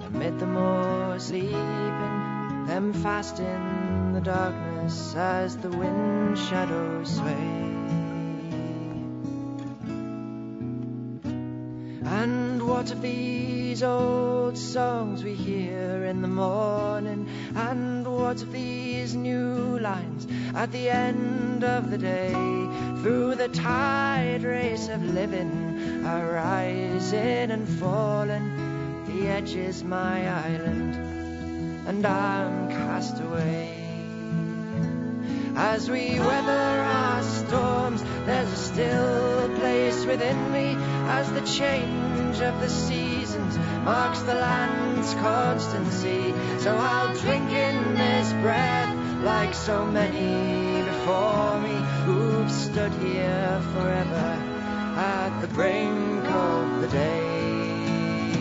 [0.05, 7.54] amid the moor sleeping, them fast in the darkness as the wind shadows sway.
[12.85, 17.27] What of these old songs we hear in the morning?
[17.57, 22.31] And what of these new lines at the end of the day?
[23.01, 30.95] Through the tide race of living, arising and falling, the edge is my island,
[31.89, 33.84] and I'm cast away.
[35.57, 40.75] As we weather our storms, there's a still place within me
[41.07, 46.35] as the change of the seasons marks the land's constancy.
[46.59, 54.39] So I'll drink in this breath like so many before me who've stood here forever
[54.97, 58.33] at the brink of the day.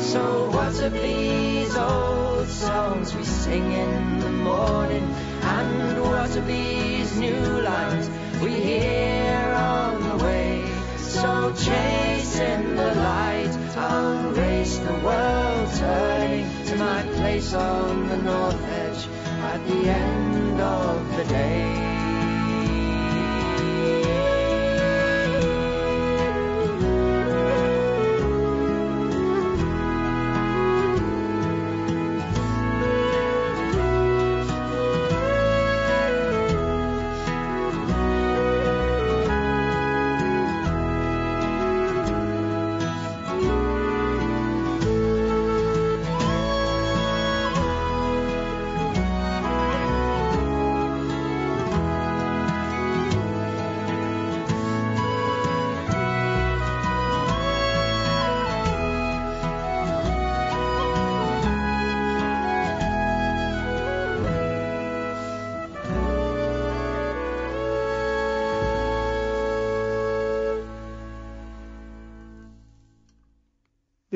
[0.00, 5.14] So what of these old songs we sing in the morning?
[5.56, 5.94] And
[6.46, 8.10] these new lines
[8.42, 10.64] we hear on the way?
[10.98, 18.62] So chasing the light, I'll race the world turning to my place on the north
[18.64, 19.06] edge
[19.52, 21.93] at the end of the day.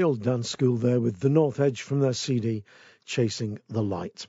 [0.08, 2.64] The dance school there with the North Edge from their CD,
[3.04, 4.26] Chasing the Light.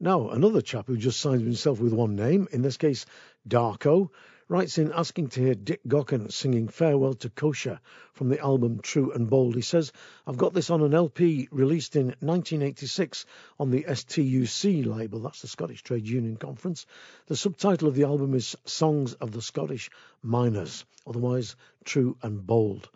[0.00, 3.06] Now, another chap who just signs himself with one name, in this case,
[3.48, 4.10] Darko,
[4.48, 7.80] writes in asking to hear Dick Gaughan singing Farewell to 'Cotia
[8.12, 9.54] from the album True and Bold.
[9.54, 9.92] He says,
[10.26, 13.24] I've got this on an LP released in 1986
[13.60, 16.86] on the STUC label, that's the Scottish Trade Union Conference.
[17.26, 19.90] The subtitle of the album is Songs of the Scottish
[20.24, 21.54] Miners, otherwise
[21.84, 22.88] True and Bold.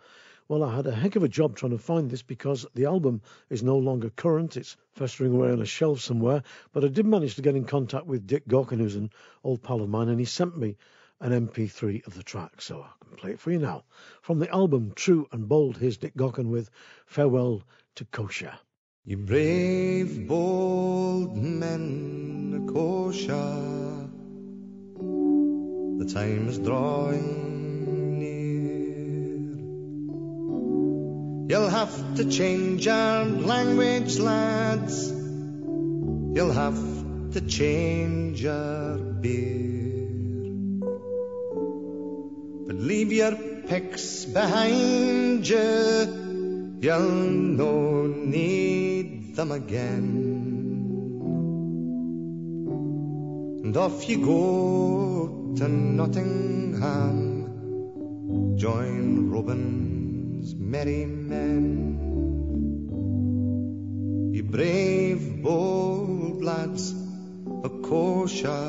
[0.47, 3.21] Well, I had a heck of a job trying to find this because the album
[3.49, 4.57] is no longer current.
[4.57, 6.43] It's festering away on a shelf somewhere.
[6.71, 9.09] But I did manage to get in contact with Dick Gaughan, who's an
[9.43, 10.77] old pal of mine, and he sent me
[11.19, 13.85] an MP3 of the track, so I can play it for you now.
[14.21, 16.69] From the album True and Bold, here's Dick Gaughan with
[17.07, 17.63] Farewell
[17.95, 18.59] to 'Cotia.
[19.03, 24.09] You brave, bold men, 'Cotia,
[25.97, 27.44] the time is drawing
[31.47, 35.11] You'll have to change your language, lads.
[35.11, 36.81] You'll have
[37.33, 40.07] to change your beer.
[42.65, 43.35] But leave your
[43.67, 47.11] picks behind you, you'll
[47.61, 50.33] no need them again.
[53.63, 57.45] And off you go to Nottingham,
[58.57, 59.29] join
[60.45, 61.97] Robin's merry men.
[64.31, 66.93] You brave, bold lads
[67.63, 68.59] of 'Cotia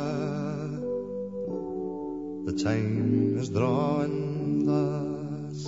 [2.47, 5.65] the time is drawing thus.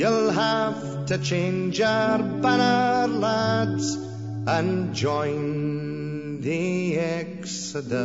[0.00, 3.96] You'll have to change your banner, lads,
[4.46, 7.96] and join the Exodus.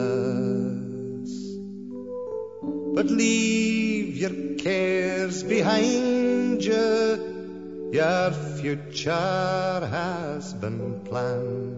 [2.96, 11.78] But leave your cares behind you, your future has been planned.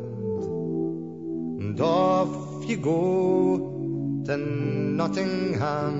[1.61, 5.99] And off you go to Nottingham,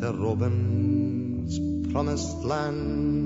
[0.00, 1.58] to Robin's
[1.92, 3.21] promised land.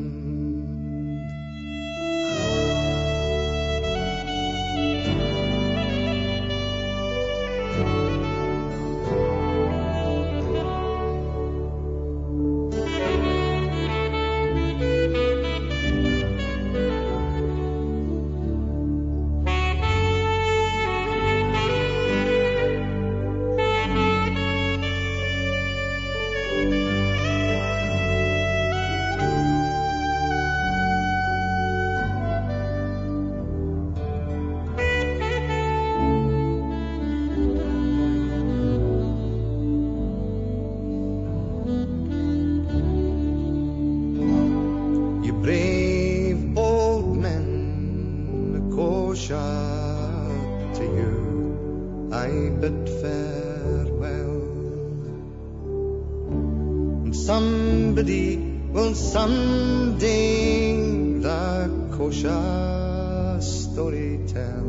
[57.57, 58.37] somebody
[58.75, 60.77] will someday
[61.27, 64.69] the 'Cotia story tell.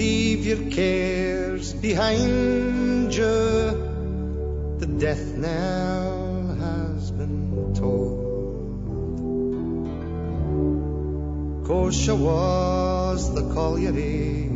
[0.00, 3.34] Leave your cares behind you,
[4.82, 6.14] the death knell
[6.66, 8.22] has been tolled.
[11.66, 14.48] 'Cotia was the colliery,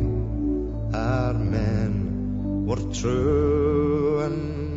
[0.93, 1.93] our men
[2.67, 4.70] were true and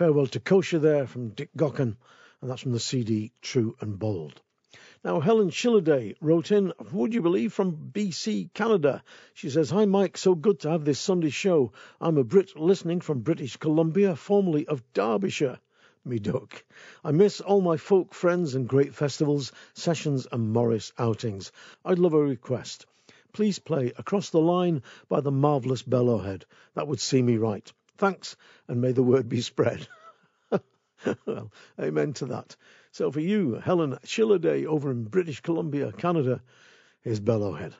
[0.00, 1.96] Farewell to 'Cotia there from Dick Gaughan,
[2.40, 4.40] and that's from the CD True and Bold.
[5.04, 9.02] Now, Helen Shilliday wrote in, would you believe, from BC, Canada.
[9.34, 11.72] She says, Hi, Mike, so good to have this Sunday show.
[12.00, 15.58] I'm a Brit listening from British Columbia, formerly of Derbyshire.
[16.04, 16.64] Me duck.
[17.04, 21.52] I miss all my folk friends and great festivals, sessions, and Morris outings.
[21.84, 22.86] I'd love a request.
[23.32, 26.44] Please play Across the Line by the marvellous Bellowhead.
[26.74, 27.70] That would see me right.
[27.98, 28.36] Thanks,
[28.66, 29.86] and may the word be spread.
[31.26, 32.56] well, amen to that.
[32.92, 36.40] So for you, Helen Shillerday over in British Columbia, Canada,
[37.04, 37.74] is Bellowhead.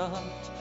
[0.00, 0.59] Sweetheart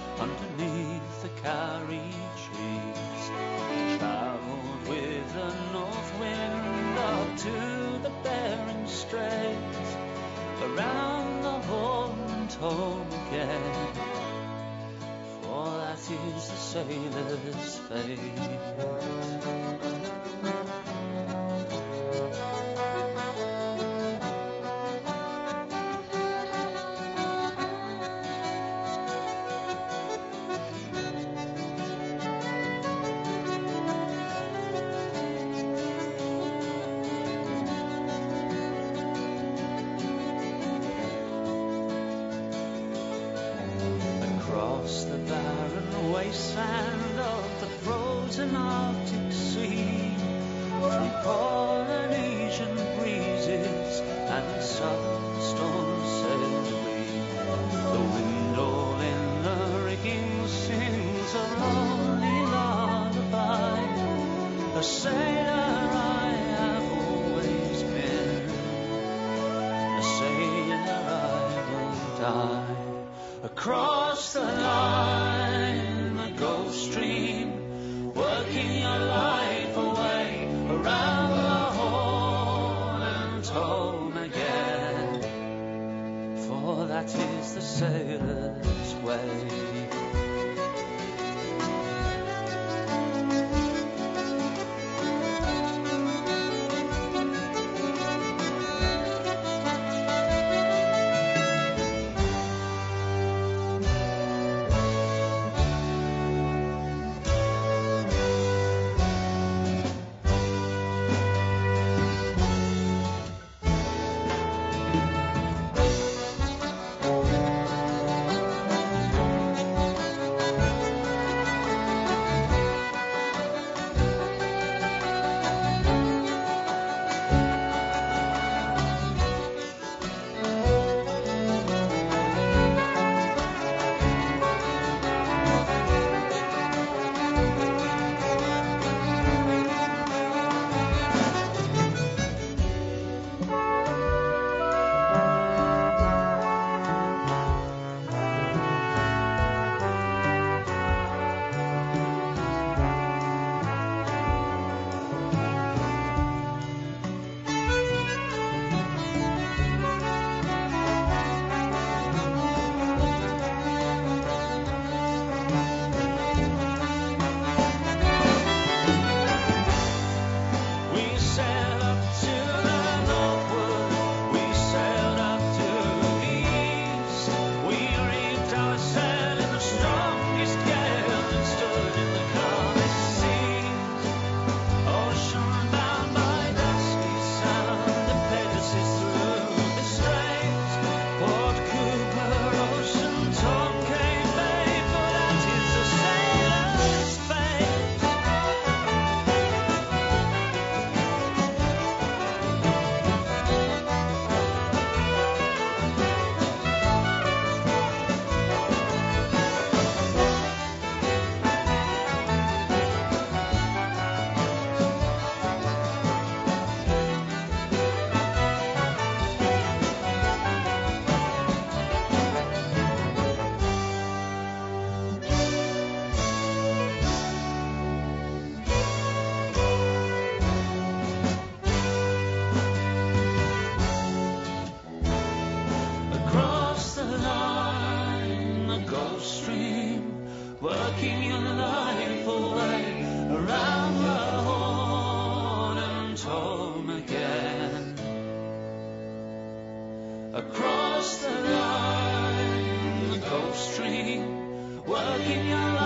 [255.27, 255.78] give your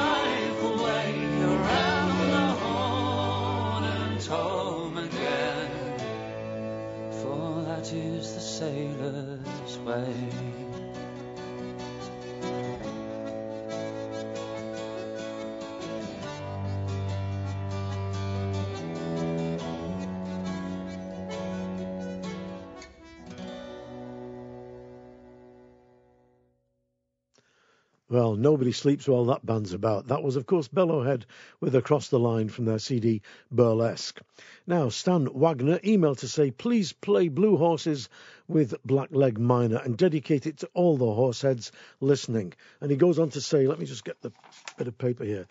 [28.13, 30.09] Well, Nobody Sleeps While That Band's About.
[30.09, 31.23] That was, of course, Bellowhead
[31.59, 34.21] with Across the Line from their CD Burlesque.
[34.67, 38.09] Now, Stan Wagner emailed to say, please play Blue Horses
[38.47, 42.53] with Blackleg Miner and dedicate it to all the horseheads listening.
[42.81, 44.31] And he goes on to say, let me just get the
[44.77, 45.47] bit of paper here.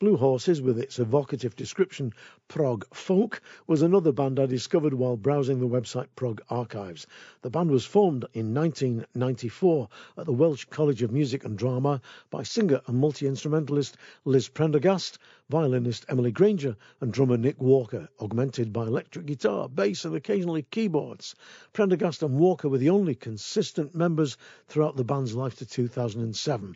[0.00, 2.14] Blue Horses, with its evocative description
[2.48, 7.06] prog folk, was another band I discovered while browsing the website Prog Archives.
[7.42, 12.44] The band was formed in 1994 at the Welsh College of Music and Drama by
[12.44, 15.18] singer and multi instrumentalist Liz Prendergast,
[15.50, 21.34] violinist Emily Granger, and drummer Nick Walker, augmented by electric guitar, bass, and occasionally keyboards.
[21.74, 26.74] Prendergast and Walker were the only consistent members throughout the band's life to 2007.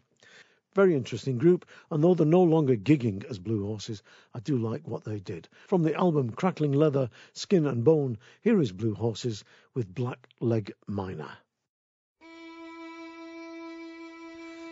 [0.74, 4.02] Very interesting group, and though they're no longer gigging as Blue Horses,
[4.34, 5.48] I do like what they did.
[5.68, 9.44] From the album Crackling Leather, Skin and Bone, here is Blue Horses
[9.74, 11.30] with Black Leg Miner.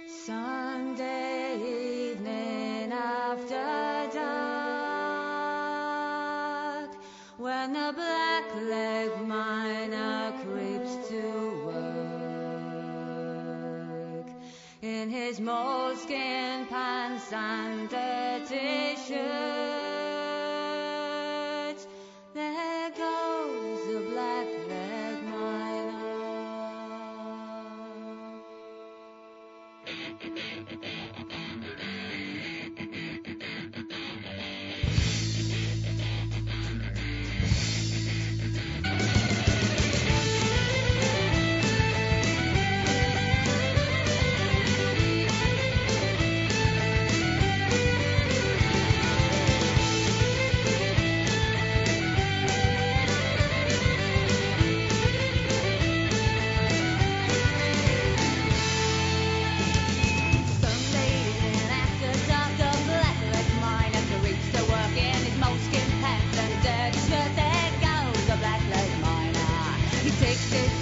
[0.08, 1.54] Sunday
[2.10, 4.50] evening after dark,
[7.38, 10.11] when the black leg miner
[15.32, 19.71] his moleskin pants and dirty shirt,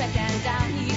[0.01, 0.90] second down.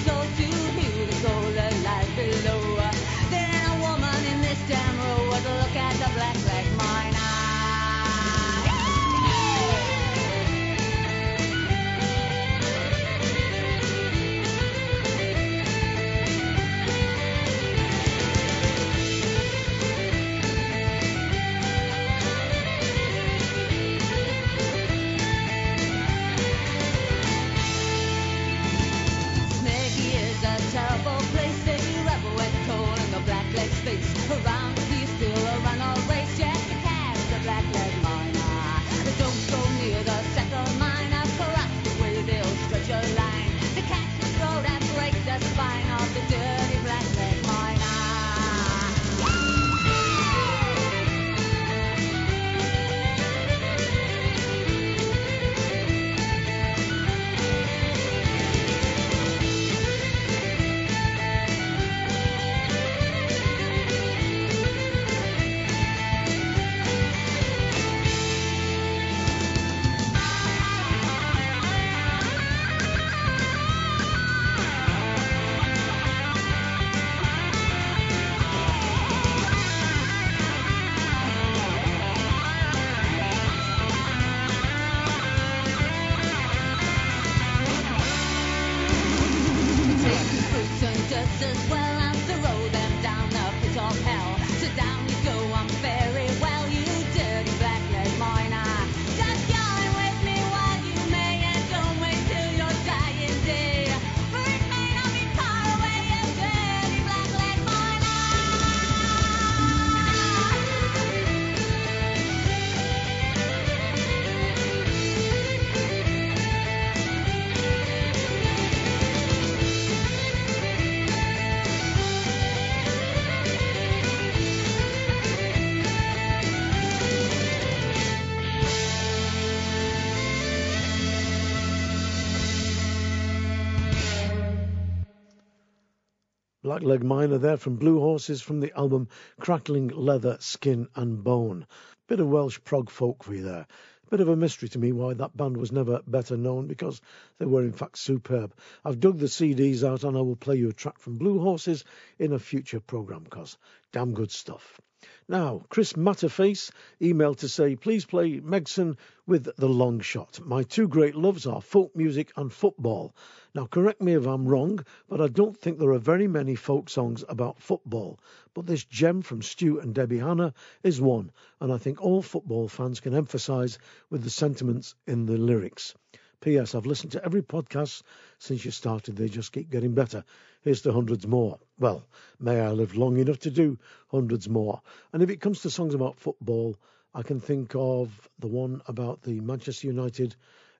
[136.73, 139.07] Blackleg Miner there from Blue Horses from the album
[139.39, 141.67] Crackling Leather, Skin and Bone.
[142.07, 143.67] Bit of Welsh prog folk for you there.
[144.09, 146.99] Bit of a mystery to me why that band was never better known because
[147.37, 148.55] they were in fact superb.
[148.83, 151.85] I've dug the CDs out and I will play you a track from Blue Horses
[152.17, 153.55] in a future programme because
[153.91, 154.81] damn good stuff.
[155.27, 158.97] Now, Chris Matterface emailed to say, please play Megson
[159.27, 160.39] with The Long Shot.
[160.43, 163.13] My two great loves are folk music and football.
[163.55, 166.89] Now, correct me if I'm wrong, but I don't think there are very many folk
[166.89, 168.19] songs about football.
[168.55, 171.29] But this gem from Stu and Debbie Hanna is one,
[171.59, 173.77] and I think all football fans can emphasise
[174.09, 175.93] with the sentiments in the lyrics.
[176.41, 176.73] P.S.
[176.73, 178.01] I've listened to every podcast
[178.39, 179.15] since you started.
[179.15, 180.25] They just keep getting better.
[180.63, 181.59] Here's to hundreds more.
[181.77, 182.07] Well,
[182.39, 183.77] may I live long enough to do
[184.07, 184.81] hundreds more.
[185.13, 186.75] And if it comes to songs about football,
[187.13, 190.35] I can think of the one about the Manchester United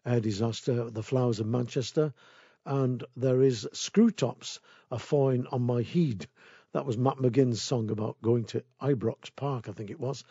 [0.06, 2.14] air disaster, The Flowers of Manchester,
[2.66, 4.60] and there is Screw Tops,
[4.92, 6.28] A Fine on My Heed.
[6.72, 10.24] That was Matt McGinn's song about going to Ibrox Park, I think it was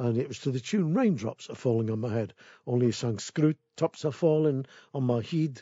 [0.00, 2.32] and it was to the tune Raindrops Are Falling on My Head.
[2.66, 4.64] Only he sang Screw Tops Are Falling
[4.94, 5.60] on My Heed.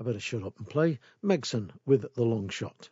[0.00, 2.90] I better shut up and play Megson with The Long Shot.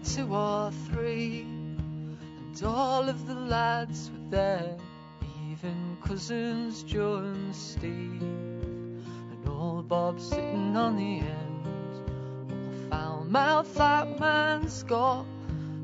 [0.00, 4.76] Two or three, and all of the lads were there,
[5.50, 11.66] even cousins Joe and Steve, and old Bob sitting on the end.
[12.44, 15.26] What a foul mouth that man's got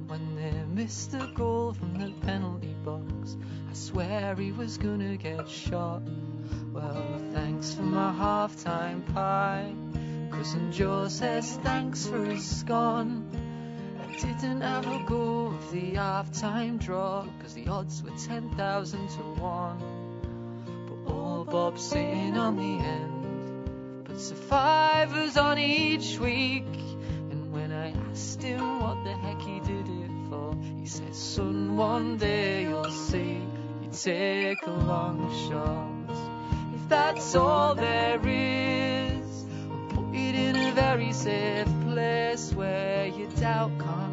[0.08, 3.36] when they missed a goal from the penalty box.
[3.70, 6.02] I swear he was gonna get shot.
[6.72, 9.72] Well, thanks for my half-time pie.
[10.30, 13.39] Cousin Joe says thanks for his scone.
[14.20, 19.78] Didn't ever go of the half-time draw, cause the odds were 10,000 to 1.
[20.86, 26.64] But old Bob's sitting on the end, puts survivors on each week.
[27.30, 31.76] And when I asked him what the heck he did it for, he said, son,
[31.76, 33.42] one day you'll see,
[33.82, 36.16] you take a long shot
[36.74, 39.46] If that's all there is.
[39.70, 44.09] I'll Put it in a very safe place where your doubt can't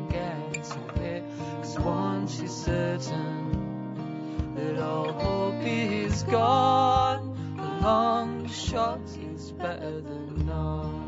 [1.76, 9.02] once you're certain that all hope is gone, a long shot
[9.34, 11.04] is better than none.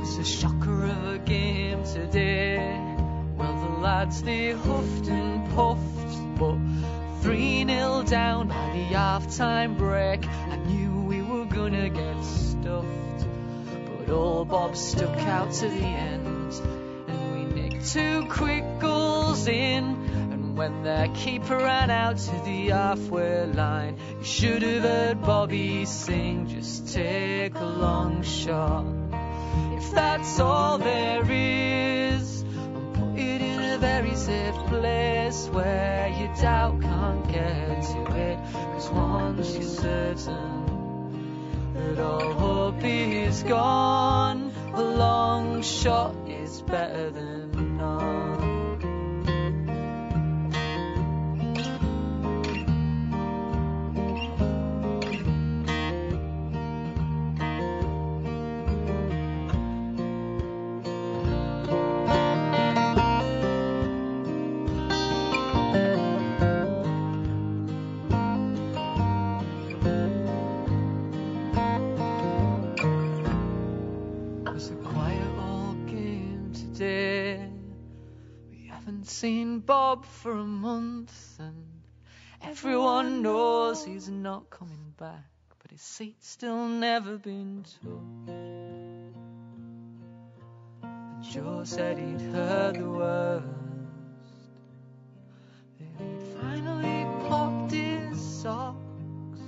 [0.00, 2.58] It's a shocker of a game today.
[3.36, 6.58] Well, the lads they huffed and puffed, but
[7.22, 10.26] 3 0 down by the half time break.
[10.28, 13.13] I knew we were gonna get stuffed,
[14.06, 16.52] but old Bob stuck out to the end,
[17.08, 19.84] and we nicked two quick goals in.
[20.32, 25.84] And when their keeper ran out to the halfway line, you should have heard Bobby
[25.84, 28.84] sing, just take a long shot.
[29.76, 36.34] If that's all there is, and put it in a very safe place where your
[36.36, 38.38] doubt can't get to it.
[38.52, 40.63] Cause once you're certain
[41.74, 48.43] that all hope is gone, a long shot is better than none.
[79.24, 81.64] Seen Bob for a month, and
[82.42, 85.24] everyone knows he's not coming back.
[85.62, 88.28] But his seat's still never been took.
[88.28, 89.14] And
[91.22, 93.46] Joe said he'd heard the worst.
[95.78, 99.40] That he'd finally popped his socks.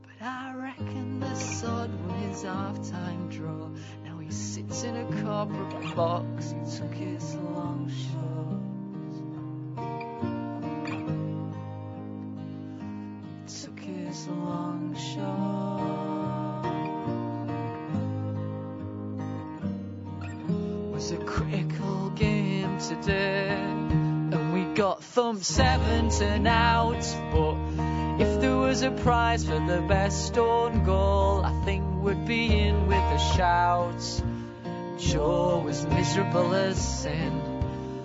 [0.00, 1.90] But I reckon the sod
[2.22, 3.68] his half-time draw.
[4.28, 6.50] He sits in a corporate box.
[6.50, 8.60] He took his long shot.
[13.46, 15.88] He took his long shot.
[20.92, 27.00] Was a critical game today, and we got thumped seven to out.
[27.32, 27.56] But
[28.20, 32.86] if there was a prize for the best own goal, I think we'd be in
[32.86, 34.22] with a shout.
[34.98, 37.32] Joe was miserable as sin.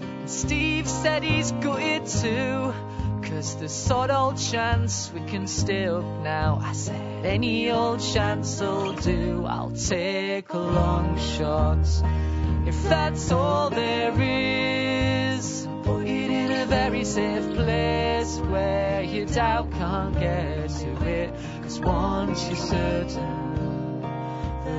[0.01, 2.73] And Steve said he's gutted too.
[3.23, 6.59] Cause there's sod old chance we can stay up now.
[6.61, 9.45] I said any old chance will do.
[9.45, 11.88] I'll take a long shot.
[12.67, 19.71] If that's all there is, put it in a very safe place where your doubt
[19.71, 21.34] can't get to it.
[21.61, 23.52] Cause once you're certain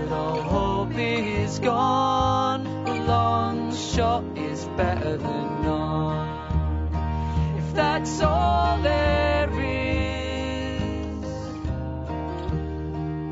[0.05, 7.59] that all hope is gone, a long shot is better than none.
[7.59, 11.25] If that's all there is,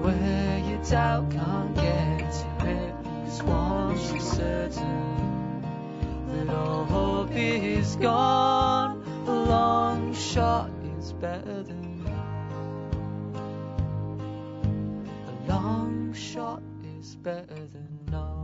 [0.02, 2.94] where your doubt can't get to it,
[3.44, 5.62] once you're certain
[6.28, 11.91] that all hope is gone, a long shot is better than
[15.52, 16.62] long shot
[16.98, 18.42] is better than none.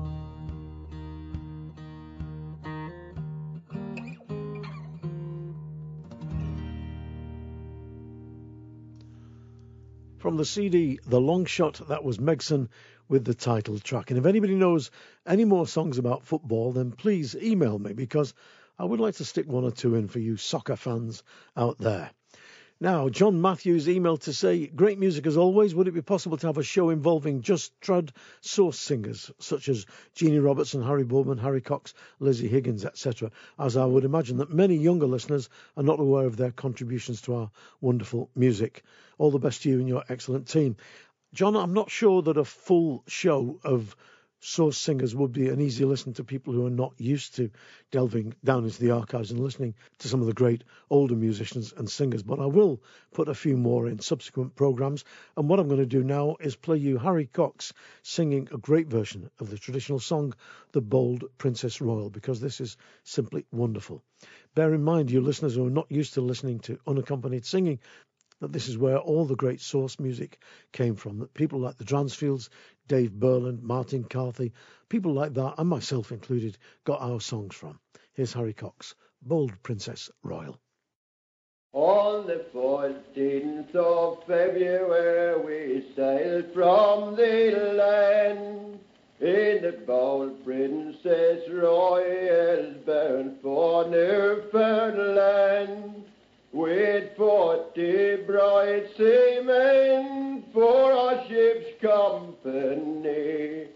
[10.19, 12.69] From the CD The Long Shot, that was Megson
[13.09, 14.11] with the title track.
[14.11, 14.91] And if anybody knows
[15.25, 18.35] any more songs about football, then please email me because
[18.79, 21.23] I would like to stick one or two in for you soccer fans
[21.57, 22.11] out there.
[22.81, 25.75] Now, John Matthews emailed to say, Great music as always.
[25.75, 28.11] Would it be possible to have a show involving just trad
[28.41, 29.85] source singers such as
[30.15, 33.33] Jeannie Robertson, Harry Boardman, Harry Cox, Lizzie Higgins, etc.?
[33.59, 37.35] As I would imagine that many younger listeners are not aware of their contributions to
[37.35, 37.51] our
[37.81, 38.85] wonderful music.
[39.19, 40.77] All the best to you and your excellent team.
[41.35, 43.97] John, I'm not sure that a full show of
[44.41, 47.51] source singers would be an easy listen to people who are not used to
[47.91, 51.91] delving down into the archives and listening to some of the great older musicians and
[51.91, 52.23] singers.
[52.23, 52.81] But I will
[53.13, 55.05] put a few more in subsequent programs.
[55.37, 58.89] And what I'm going to do now is play you Harry Cox singing a great
[58.89, 60.35] version of the traditional song,
[60.73, 64.03] The Bold Princess Royal, because this is simply wonderful.
[64.55, 67.81] Bear in mind, you listeners who are not used to listening to unaccompanied singing,
[68.41, 70.39] that this is where all the great source music
[70.73, 71.19] came from.
[71.19, 72.51] That people like the Dransfields,
[72.89, 74.53] Dave Burland, Martin Carthy,
[74.89, 77.79] people like that, and myself included, got our songs from.
[78.15, 80.59] Here's Harry Cox, Bold Princess Royal.
[81.75, 88.81] On the 14th of February we sailed from the land
[89.21, 96.05] in the bold Princess Royal bound for Newfoundland
[96.53, 103.67] with forty bright seamen for our ship's company,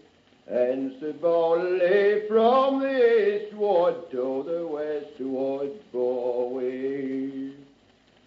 [0.47, 7.55] and boldly from the eastward to the westward bore we.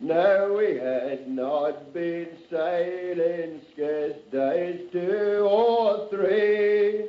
[0.01, 7.07] Now we had not been sailing scarce days two or three,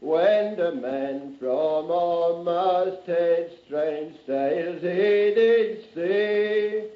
[0.00, 6.95] when the man from our masthead strange sails he did see.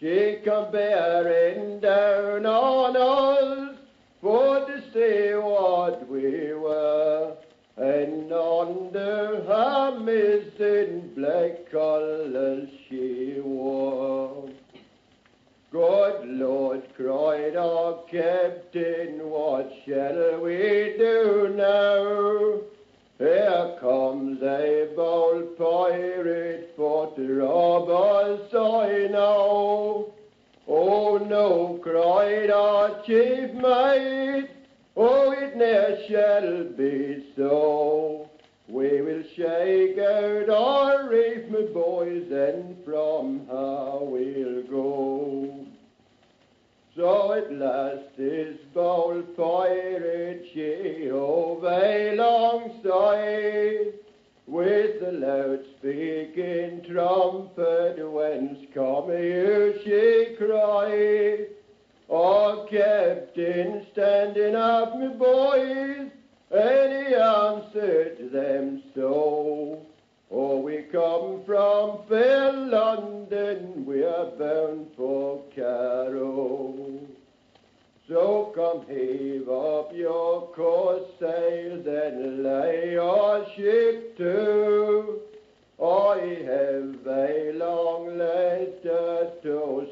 [0.00, 3.76] She come bearing down on us
[4.22, 7.36] for to see what we were,
[7.76, 14.48] and under her mizzen black colours she wore.
[15.70, 22.69] Good Lord, cried our captain, what shall we do now?
[23.20, 30.14] Here comes a bold pirate for to rob us, I know.
[30.66, 34.48] Oh no, cried our chief mate,
[34.96, 38.30] oh it ne'er shall be so.
[38.70, 45.66] We will shake out our reef, my boys, and from her we'll go.
[46.96, 53.20] So at last this bold pirate she hove alongside
[54.48, 61.46] with the loud speaking trumpet, whence come you, she cried.
[62.08, 66.10] Oh, Captain, standing up, me boys,
[66.50, 69.86] and he answered them so.
[70.32, 77.00] Oh, we come from fair London, we are bound for Carrow.
[78.06, 85.20] So come heave up your course sails and lay your ship to.
[85.82, 89.86] I have a long letter to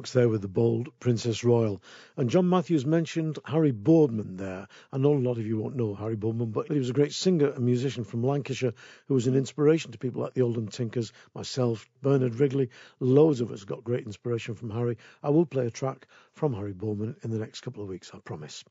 [0.00, 1.82] There with the bold Princess Royal.
[2.16, 4.66] And John Matthews mentioned Harry Boardman there.
[4.90, 7.12] I know a lot of you won't know Harry Boardman, but he was a great
[7.12, 8.72] singer and musician from Lancashire
[9.08, 12.70] who was an inspiration to people like the Oldham Tinkers, myself, Bernard Wrigley.
[12.98, 14.96] Loads of us got great inspiration from Harry.
[15.22, 18.20] I will play a track from Harry Boardman in the next couple of weeks, I
[18.20, 18.64] promise.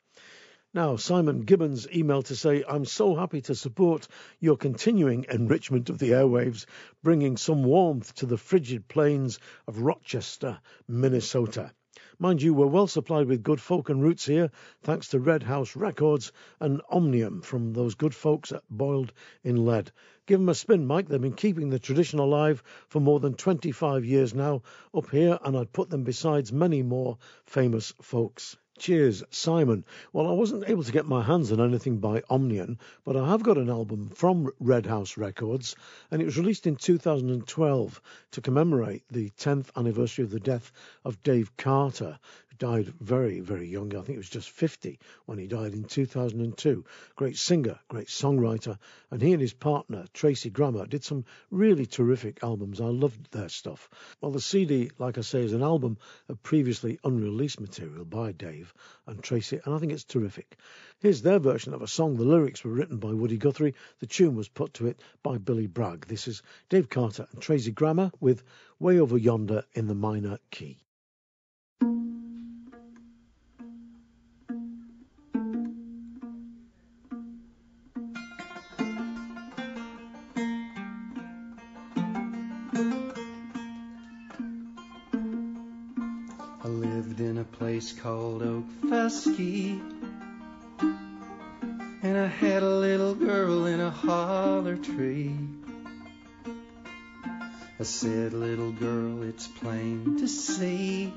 [0.72, 4.08] Now, Simon Gibbons emailed to say, I'm so happy to support
[4.40, 6.68] your continuing enrichment of the airwaves,
[7.02, 11.72] bringing some warmth to the frigid plains of Rochester, Minnesota.
[12.20, 14.52] Mind you, we're well supplied with good folk and roots here,
[14.84, 19.12] thanks to Red House Records and Omnium from those good folks at Boiled
[19.44, 19.92] in Lead.
[20.28, 21.08] Give them a spin, Mike.
[21.08, 24.62] They've been keeping the tradition alive for more than 25 years now
[24.94, 27.18] up here, and I'd put them besides many more
[27.48, 28.56] famous folks.
[28.80, 29.84] Cheers, Simon.
[30.14, 33.44] Well, I wasn't able to get my hands on anything by Omnium, but I have
[33.44, 35.76] got an album from Red House Records,
[36.10, 38.02] and it was released in 2012
[38.32, 40.72] to commemorate the 10th anniversary of the death
[41.04, 42.20] of Dave Carter,
[42.60, 43.96] died very, very young.
[43.96, 46.84] I think it was just 50 when he died in 2002.
[47.16, 48.78] Great singer, great songwriter,
[49.10, 52.82] and he and his partner, Tracy Grammer, did some really terrific albums.
[52.82, 53.90] I loved their stuff.
[54.20, 58.74] Well, the CD, like I say, is an album of previously unreleased material by Dave
[59.08, 60.58] and Tracy, and I think it's terrific.
[61.00, 62.18] Here's their version of a song.
[62.18, 63.76] The lyrics were written by Woody Guthrie.
[64.00, 66.08] The tune was put to it by Billy Bragg.
[66.08, 68.44] This is Dave Carter and Tracy Grammer with
[68.80, 70.84] Way Over Yonder in the minor key.
[89.10, 89.82] Fesky.
[92.04, 95.36] And I had a little girl in a holler tree.
[97.80, 101.12] I said, little girl, it's plain to see.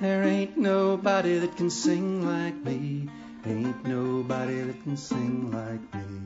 [0.00, 3.08] There ain't nobody that can sing like me.
[3.46, 6.23] Ain't nobody that can sing like me.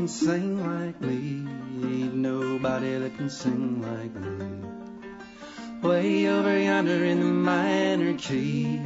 [0.00, 1.46] Can sing like me.
[1.84, 4.46] Ain't nobody that can sing like me.
[5.86, 8.79] Way over yonder in the minor key.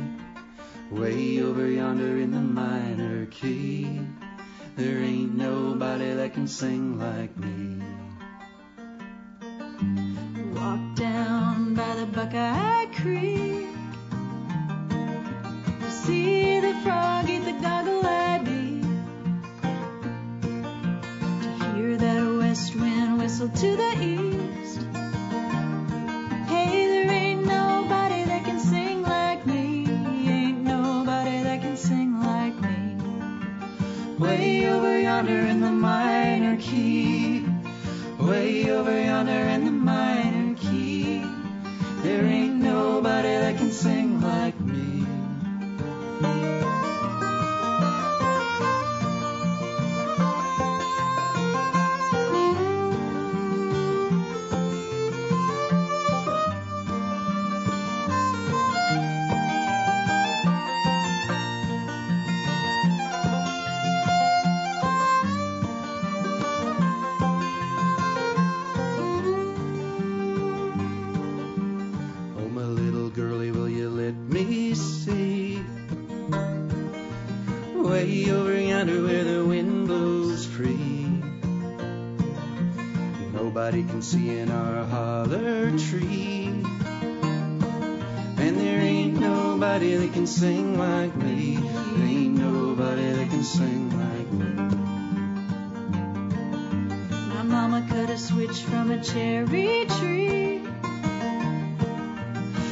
[98.15, 100.63] A switch from a cherry tree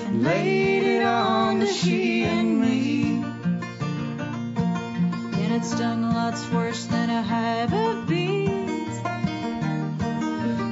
[0.06, 3.24] and laid it on to she and me.
[5.40, 9.00] And it stung lots worse than a hive of bees.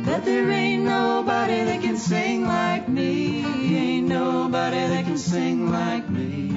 [0.06, 3.44] But there ain't nobody that can sing like me.
[3.76, 6.56] Ain't nobody that can sing like me.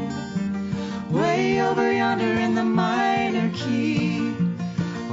[1.10, 4.36] Way over yonder in the minor key.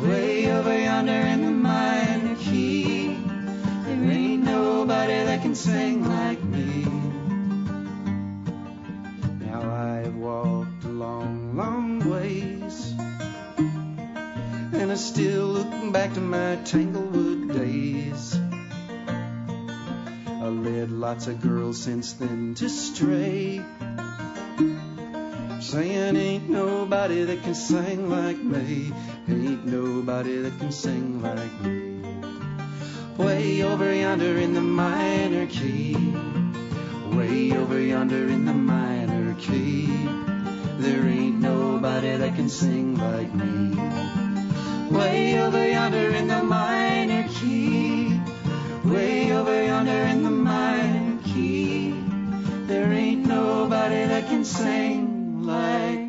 [0.03, 1.50] Way over yonder in the
[5.51, 6.85] can sing like me.
[9.47, 12.95] Now I've walked a long, long ways,
[13.59, 18.39] and I still look back to my Tanglewood days.
[20.29, 23.61] I led lots of girls since then to stray,
[25.61, 28.93] saying ain't nobody that can sing like me,
[29.29, 31.80] ain't nobody that can sing like me.
[33.21, 35.95] Way over yonder in the minor key.
[37.13, 40.09] Way over yonder in the minor key.
[40.79, 43.77] There ain't nobody that can sing like me.
[44.91, 48.19] Way over yonder in the minor key.
[48.87, 51.93] Way over yonder in the minor key.
[52.69, 56.00] There ain't nobody that can sing like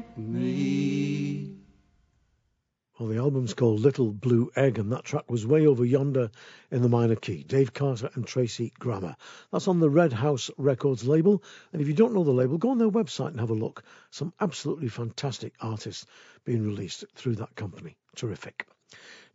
[3.02, 6.30] Well, the album's called Little Blue Egg, and that track was way over yonder
[6.70, 7.42] in the minor key.
[7.42, 9.16] Dave Carter and Tracy Grammer.
[9.52, 11.42] That's on the Red House Records label.
[11.74, 13.84] And if you don't know the label, go on their website and have a look.
[14.12, 16.06] Some absolutely fantastic artists
[16.46, 17.98] being released through that company.
[18.16, 18.68] Terrific.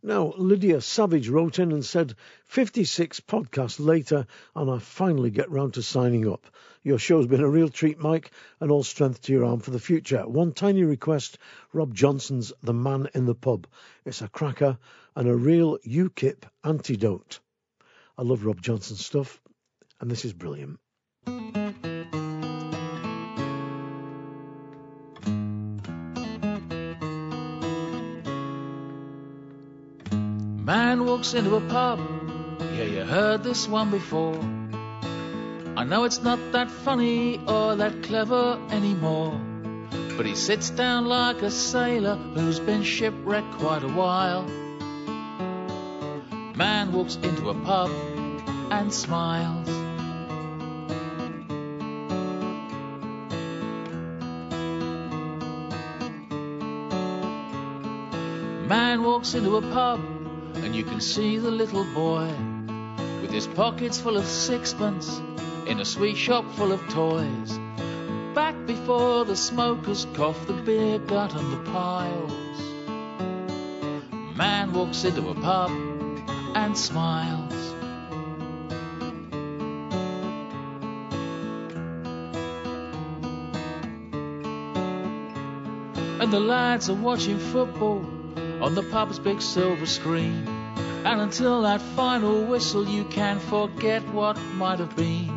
[0.03, 2.13] Now, Lydia Savage wrote in and said,
[2.45, 6.45] 56 podcasts later, and I finally get round to signing up.
[6.83, 9.79] Your show's been a real treat, Mike, and all strength to your arm for the
[9.79, 10.27] future.
[10.27, 11.39] One tiny request
[11.73, 13.67] Robb Johnson's The Man in the Pub.
[14.05, 14.77] It's a cracker
[15.15, 17.39] and a real UKIP antidote.
[18.17, 19.41] I love Robb Johnson's stuff,
[19.99, 20.79] and this is brilliant.
[30.67, 31.97] Man walks into a pub.
[32.75, 34.37] Yeah, you heard this one before.
[35.77, 39.39] I know it's not that funny or that clever anymore.
[40.17, 44.43] But he sits down like a sailor who's been shipwrecked quite a while.
[46.57, 47.89] Man walks into a pub
[48.69, 49.69] and smiles.
[58.67, 60.16] Man walks into a pub
[60.63, 62.27] and you can see the little boy
[63.21, 65.21] with his pockets full of sixpence
[65.67, 67.59] in a sweet shop full of toys.
[68.33, 72.31] Back before the smokers cough the beer gut and the piles.
[74.35, 75.71] Man walks into a pub
[76.55, 77.53] and smiles.
[86.19, 88.16] And the lads are watching football
[88.61, 90.47] on the pub's big silver screen.
[91.05, 95.31] And until that final whistle, you can forget what might have been.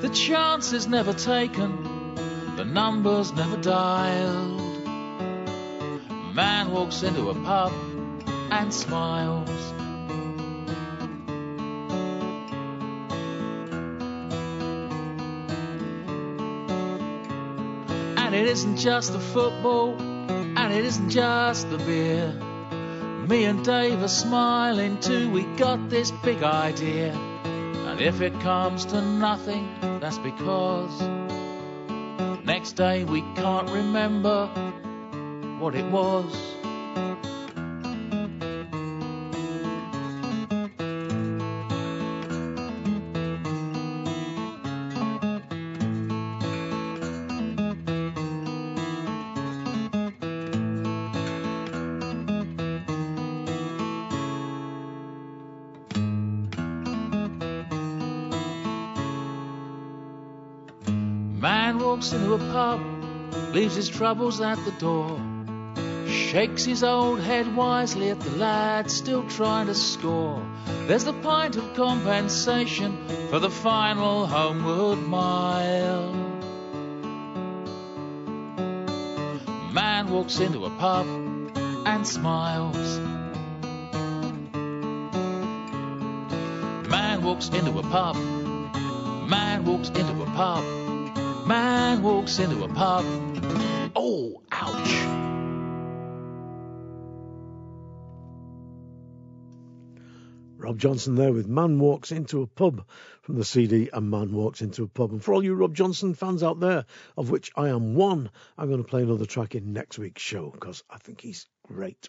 [0.00, 2.14] The chance is never taken,
[2.56, 4.60] the number's never dialed.
[6.34, 7.72] Man walks into a pub
[8.50, 9.50] and smiles.
[18.18, 22.34] And it isn't just the football, and it isn't just the beer.
[23.28, 27.12] Me and Dave are smiling too, we got this big idea.
[27.88, 31.00] And if it comes to nothing, that's because
[32.44, 34.46] next day we can't remember
[35.58, 36.32] what it was.
[62.26, 62.80] A pub,
[63.54, 65.18] leaves his troubles at the door,
[66.06, 70.44] shakes his old head wisely at the lad still trying to score.
[70.86, 72.98] There's the pint of compensation
[73.30, 76.12] for the final homeward mile.
[79.72, 81.06] Man walks into a pub
[81.86, 82.98] and smiles.
[86.88, 88.16] Man walks into a pub.
[88.16, 90.85] Man walks into a pub.
[91.46, 93.04] Man walks into a pub.
[93.94, 95.26] Oh, ouch.
[100.56, 102.84] Robb Johnson there with Man Walks Into a Pub
[103.22, 105.12] from the CD A Man Walks Into a Pub.
[105.12, 106.84] And for all you Robb Johnson fans out there,
[107.16, 108.28] of which I am one,
[108.58, 112.08] I'm going to play another track in next week's show because I think he's great.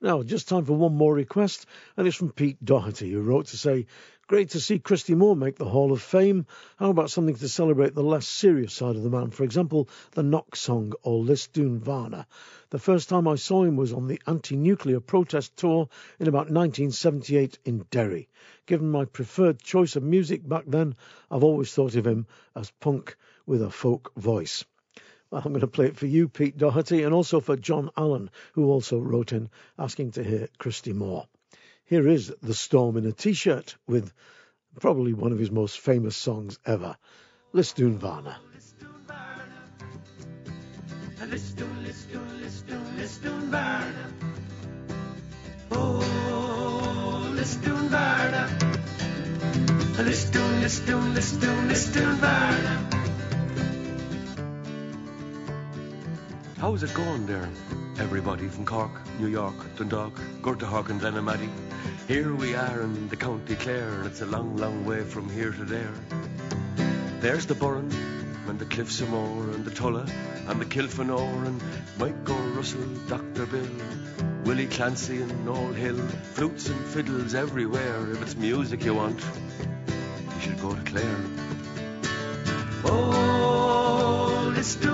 [0.00, 1.66] Now, just time for one more request,
[1.96, 3.86] and it's from Pete Doherty, who wrote to say,
[4.26, 6.46] Great to see Christy Moore make the Hall of Fame.
[6.78, 9.30] How about something to celebrate the less serious side of the man?
[9.30, 12.24] For example, the Knock song or Lisdoonvarna.
[12.70, 16.48] The first time I saw him was on the anti nuclear protest tour in about
[16.50, 18.30] 1978 in Derry.
[18.64, 20.96] Given my preferred choice of music back then,
[21.30, 22.26] I've always thought of him
[22.56, 24.64] as punk with a folk voice.
[25.30, 28.70] I'm going to play it for you, Pete Doherty, and also for John Allen, who
[28.70, 31.28] also wrote in asking to hear Christy Moore.
[31.86, 34.10] Here is The Storm in a T shirt with
[34.80, 36.96] probably one of his most famous songs ever,
[37.52, 38.36] Lisdoonvarna.
[43.50, 44.10] Varna.
[45.72, 46.00] Oh,
[47.90, 48.48] Varna.
[52.16, 53.04] Varna.
[56.58, 57.50] How's it going there?
[57.98, 58.90] Everybody from Cork,
[59.20, 61.48] New York, Dundalk, Gurtahog and Glenamaddy.
[62.08, 65.52] Here we are in the County Clare and it's a long, long way from here
[65.52, 65.94] to there.
[67.20, 67.92] There's the Burren
[68.48, 70.06] and the Cliffs of Moher and the Tulla
[70.48, 71.62] and the Kilfenora and
[71.96, 73.46] Michael Russell, Dr.
[73.46, 73.70] Bill,
[74.44, 75.98] Willie Clancy and Noel Hill.
[76.34, 78.10] Flutes and fiddles everywhere.
[78.10, 81.16] If it's music you want, you should go to Clare.
[82.84, 84.93] Oh, Listún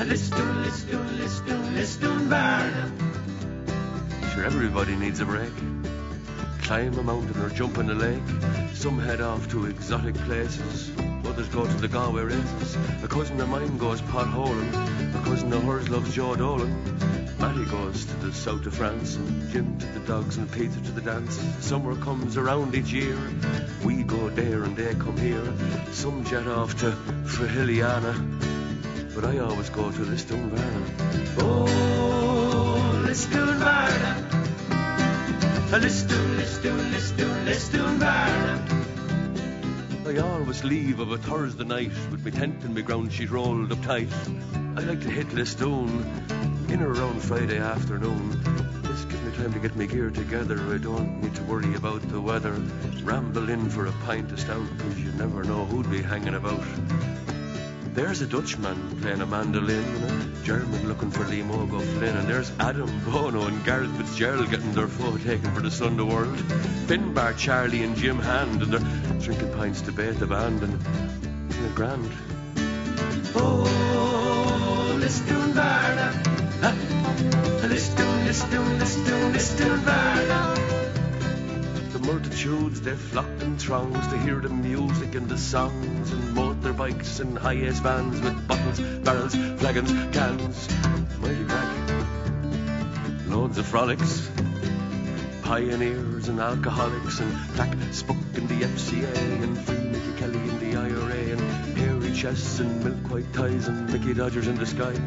[0.00, 2.90] Lisdoon, lisdoon, lisdoon, listún Varna.
[4.32, 5.52] Sure, everybody needs a break.
[6.62, 8.22] Climb a mountain or jump in a lake.
[8.72, 10.90] Some head off to exotic places.
[11.26, 12.78] Others go to the Galway races.
[13.02, 14.72] A cousin of mine goes potholing.
[15.14, 16.72] A cousin of hers loves Joe Dolan.
[17.38, 19.16] Matty goes to the south of France.
[19.16, 21.38] And Jim to the dogs and Peter to the dance.
[21.60, 23.18] Summer comes around each year.
[23.84, 25.44] We go there and they come here.
[25.92, 26.92] Some jet off to
[27.26, 28.59] Frahiliana.
[29.20, 31.36] But I always go to Lisdoonvarna.
[31.40, 34.14] Oh, Lisdoon Varna.
[37.98, 38.60] Varna.
[40.08, 43.70] I always leave of a Thursday night with me tent and me ground sheet rolled
[43.70, 44.08] up tight.
[44.78, 48.30] I like to hit Listún in or around Friday afternoon.
[48.84, 50.58] This gives me time to get my gear together.
[50.72, 52.54] I don't need to worry about the weather.
[53.02, 56.64] Ramble in for a pint of stout, cause you never know who'd be hanging about.
[57.92, 62.52] There's a Dutchman playing a mandolin and a German looking for Mogo Flynn and there's
[62.60, 66.36] Adam Bono and Garret Fitzgerald getting their photo taken for the Sunday World.
[66.86, 70.74] Finbar, Charlie and Jim Hand and they're drinking pints to bait the band and
[71.52, 72.10] it grand?
[73.34, 76.30] Oh, Lisdoonvarna.
[77.70, 80.79] Listún, lisdoon, lisdoon, listún Varna.
[82.10, 87.38] Multitudes they flocked in throngs to hear the music and the songs and motorbikes and
[87.38, 90.68] Hiace vans with bottles, barrels, flagons, cans.
[91.20, 93.28] Mighty crack.
[93.28, 94.28] Loads of frolics.
[95.42, 100.76] Pioneers and alcoholics and Black Spook in the FCA and Free Mickey Kelly in the
[100.80, 101.74] IRA and
[102.14, 104.98] chests and milk white ties and Mickey Dodgers in disguise.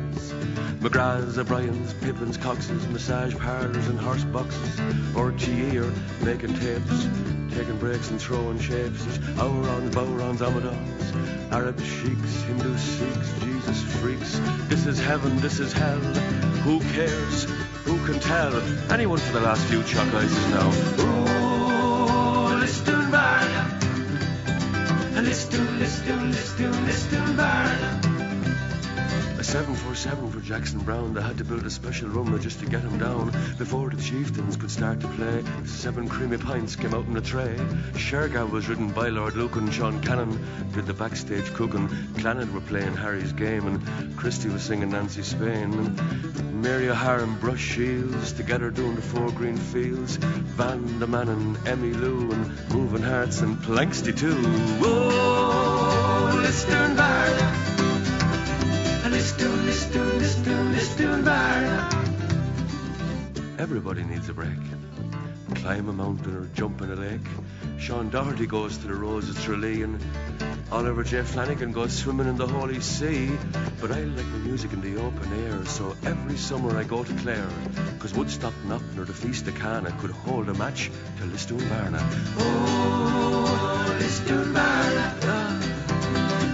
[0.79, 4.75] McGrath's, O'Brien's, Pippin's, Cox's, massage parlours and horse boxes.
[5.13, 7.07] RTE are making tapes,
[7.55, 9.05] taking breaks and throwing shapes.
[9.05, 14.39] There's Aurons, Bowrons, Amadons, Arab sheiks, Hindu Sikhs, Jesus freaks.
[14.67, 15.99] This is heaven, this is hell.
[16.65, 17.45] Who cares?
[17.85, 18.55] Who can tell?
[18.91, 20.69] Anyone for the last few chalk ices now.
[20.71, 21.62] Oh,
[27.13, 27.73] lisdoon, lisdoon Varna.
[27.79, 27.82] A
[29.53, 31.13] 747 for Jackson Browne.
[31.13, 34.57] They had to build a special rumba just to get him down before the chieftains
[34.57, 35.43] could start to play.
[35.65, 37.55] Seven creamy pints came out in a tray.
[37.93, 39.69] Shergar was ridden by Lord Lucan.
[39.69, 40.43] Sean Cannon
[40.73, 41.87] did the backstage cooking.
[42.15, 45.71] Clannad were playing Harry's game, and Christy was singing Nancy Spain.
[45.71, 50.15] And Mary O'Hara and Brush Shiels together doing the four green fields.
[50.15, 54.35] Van the Man and Emmylou and Moving Hearts and Planxty too.
[54.81, 56.47] Oh, Varna.
[56.47, 57.72] Lisdoon,
[63.63, 64.59] Everybody needs a break.
[65.55, 67.27] Climb a mountain or jump in a lake.
[67.79, 69.99] Sean Doherty goes to the Rose of Tralee and
[70.71, 71.21] Oliver J.
[71.21, 73.31] Flanagan goes swimming in the Holy See.
[73.79, 77.13] But I like my music in the open air, so every summer I go to
[77.15, 77.49] Clare.
[77.99, 81.99] Cause Woodstock, Knock, or the Feast of Cana could hold a match to Lisdoon Varna.
[82.37, 85.13] Oh, Lisdoon Varna.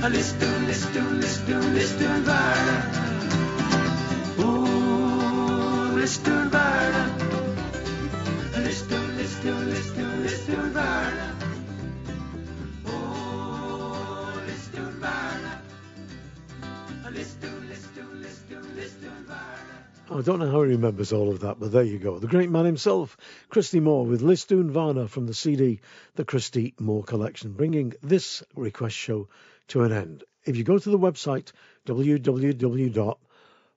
[0.02, 3.09] Ah, listún, lisdoon, lisdoon, lisdoon Varna.
[6.10, 6.16] I
[20.24, 22.18] don't know how he remembers all of that, but there you go.
[22.18, 23.16] The great man himself,
[23.50, 25.80] Christy Moore, with Lisdoon Varna from the CD,
[26.16, 29.28] the Christy Moore Collection, bringing this request show
[29.68, 30.24] to an end.
[30.44, 31.52] If you go to the website,
[31.86, 33.18] www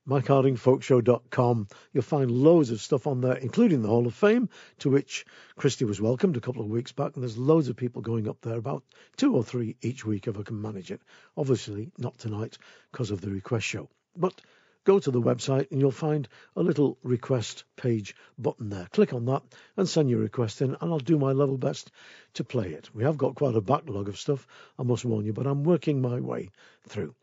[0.08, 4.48] www.mikehardingfolkshow.com, you'll find loads of stuff on there, including the Hall of Fame,
[4.80, 5.24] to which
[5.56, 8.40] Christy was welcomed a couple of weeks back, and there's loads of people going up
[8.40, 8.82] there, about
[9.16, 11.00] two or three each week if I can manage it.
[11.36, 12.58] Obviously, not tonight
[12.90, 13.88] because of the request show.
[14.16, 14.40] But
[14.84, 18.88] go to the website and you'll find a little request page button there.
[18.90, 19.42] Click on that
[19.76, 21.92] and send your request in, and I'll do my level best
[22.34, 22.90] to play it.
[22.92, 24.48] We have got quite a backlog of stuff,
[24.78, 26.50] I must warn you, but I'm working my way
[26.88, 27.14] through.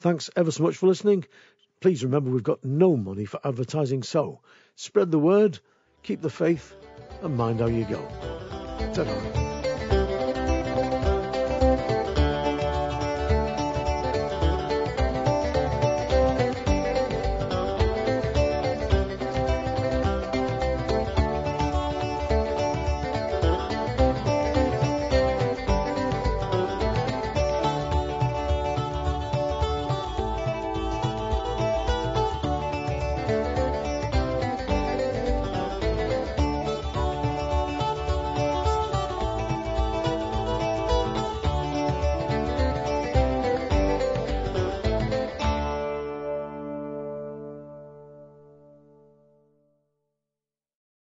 [0.00, 1.26] Thanks ever so much for listening.
[1.80, 4.40] Please remember we've got no money for advertising, so
[4.76, 5.58] spread the word,
[6.02, 6.74] keep the faith,
[7.22, 8.06] and mind how you go.
[8.92, 9.49] Ta-da.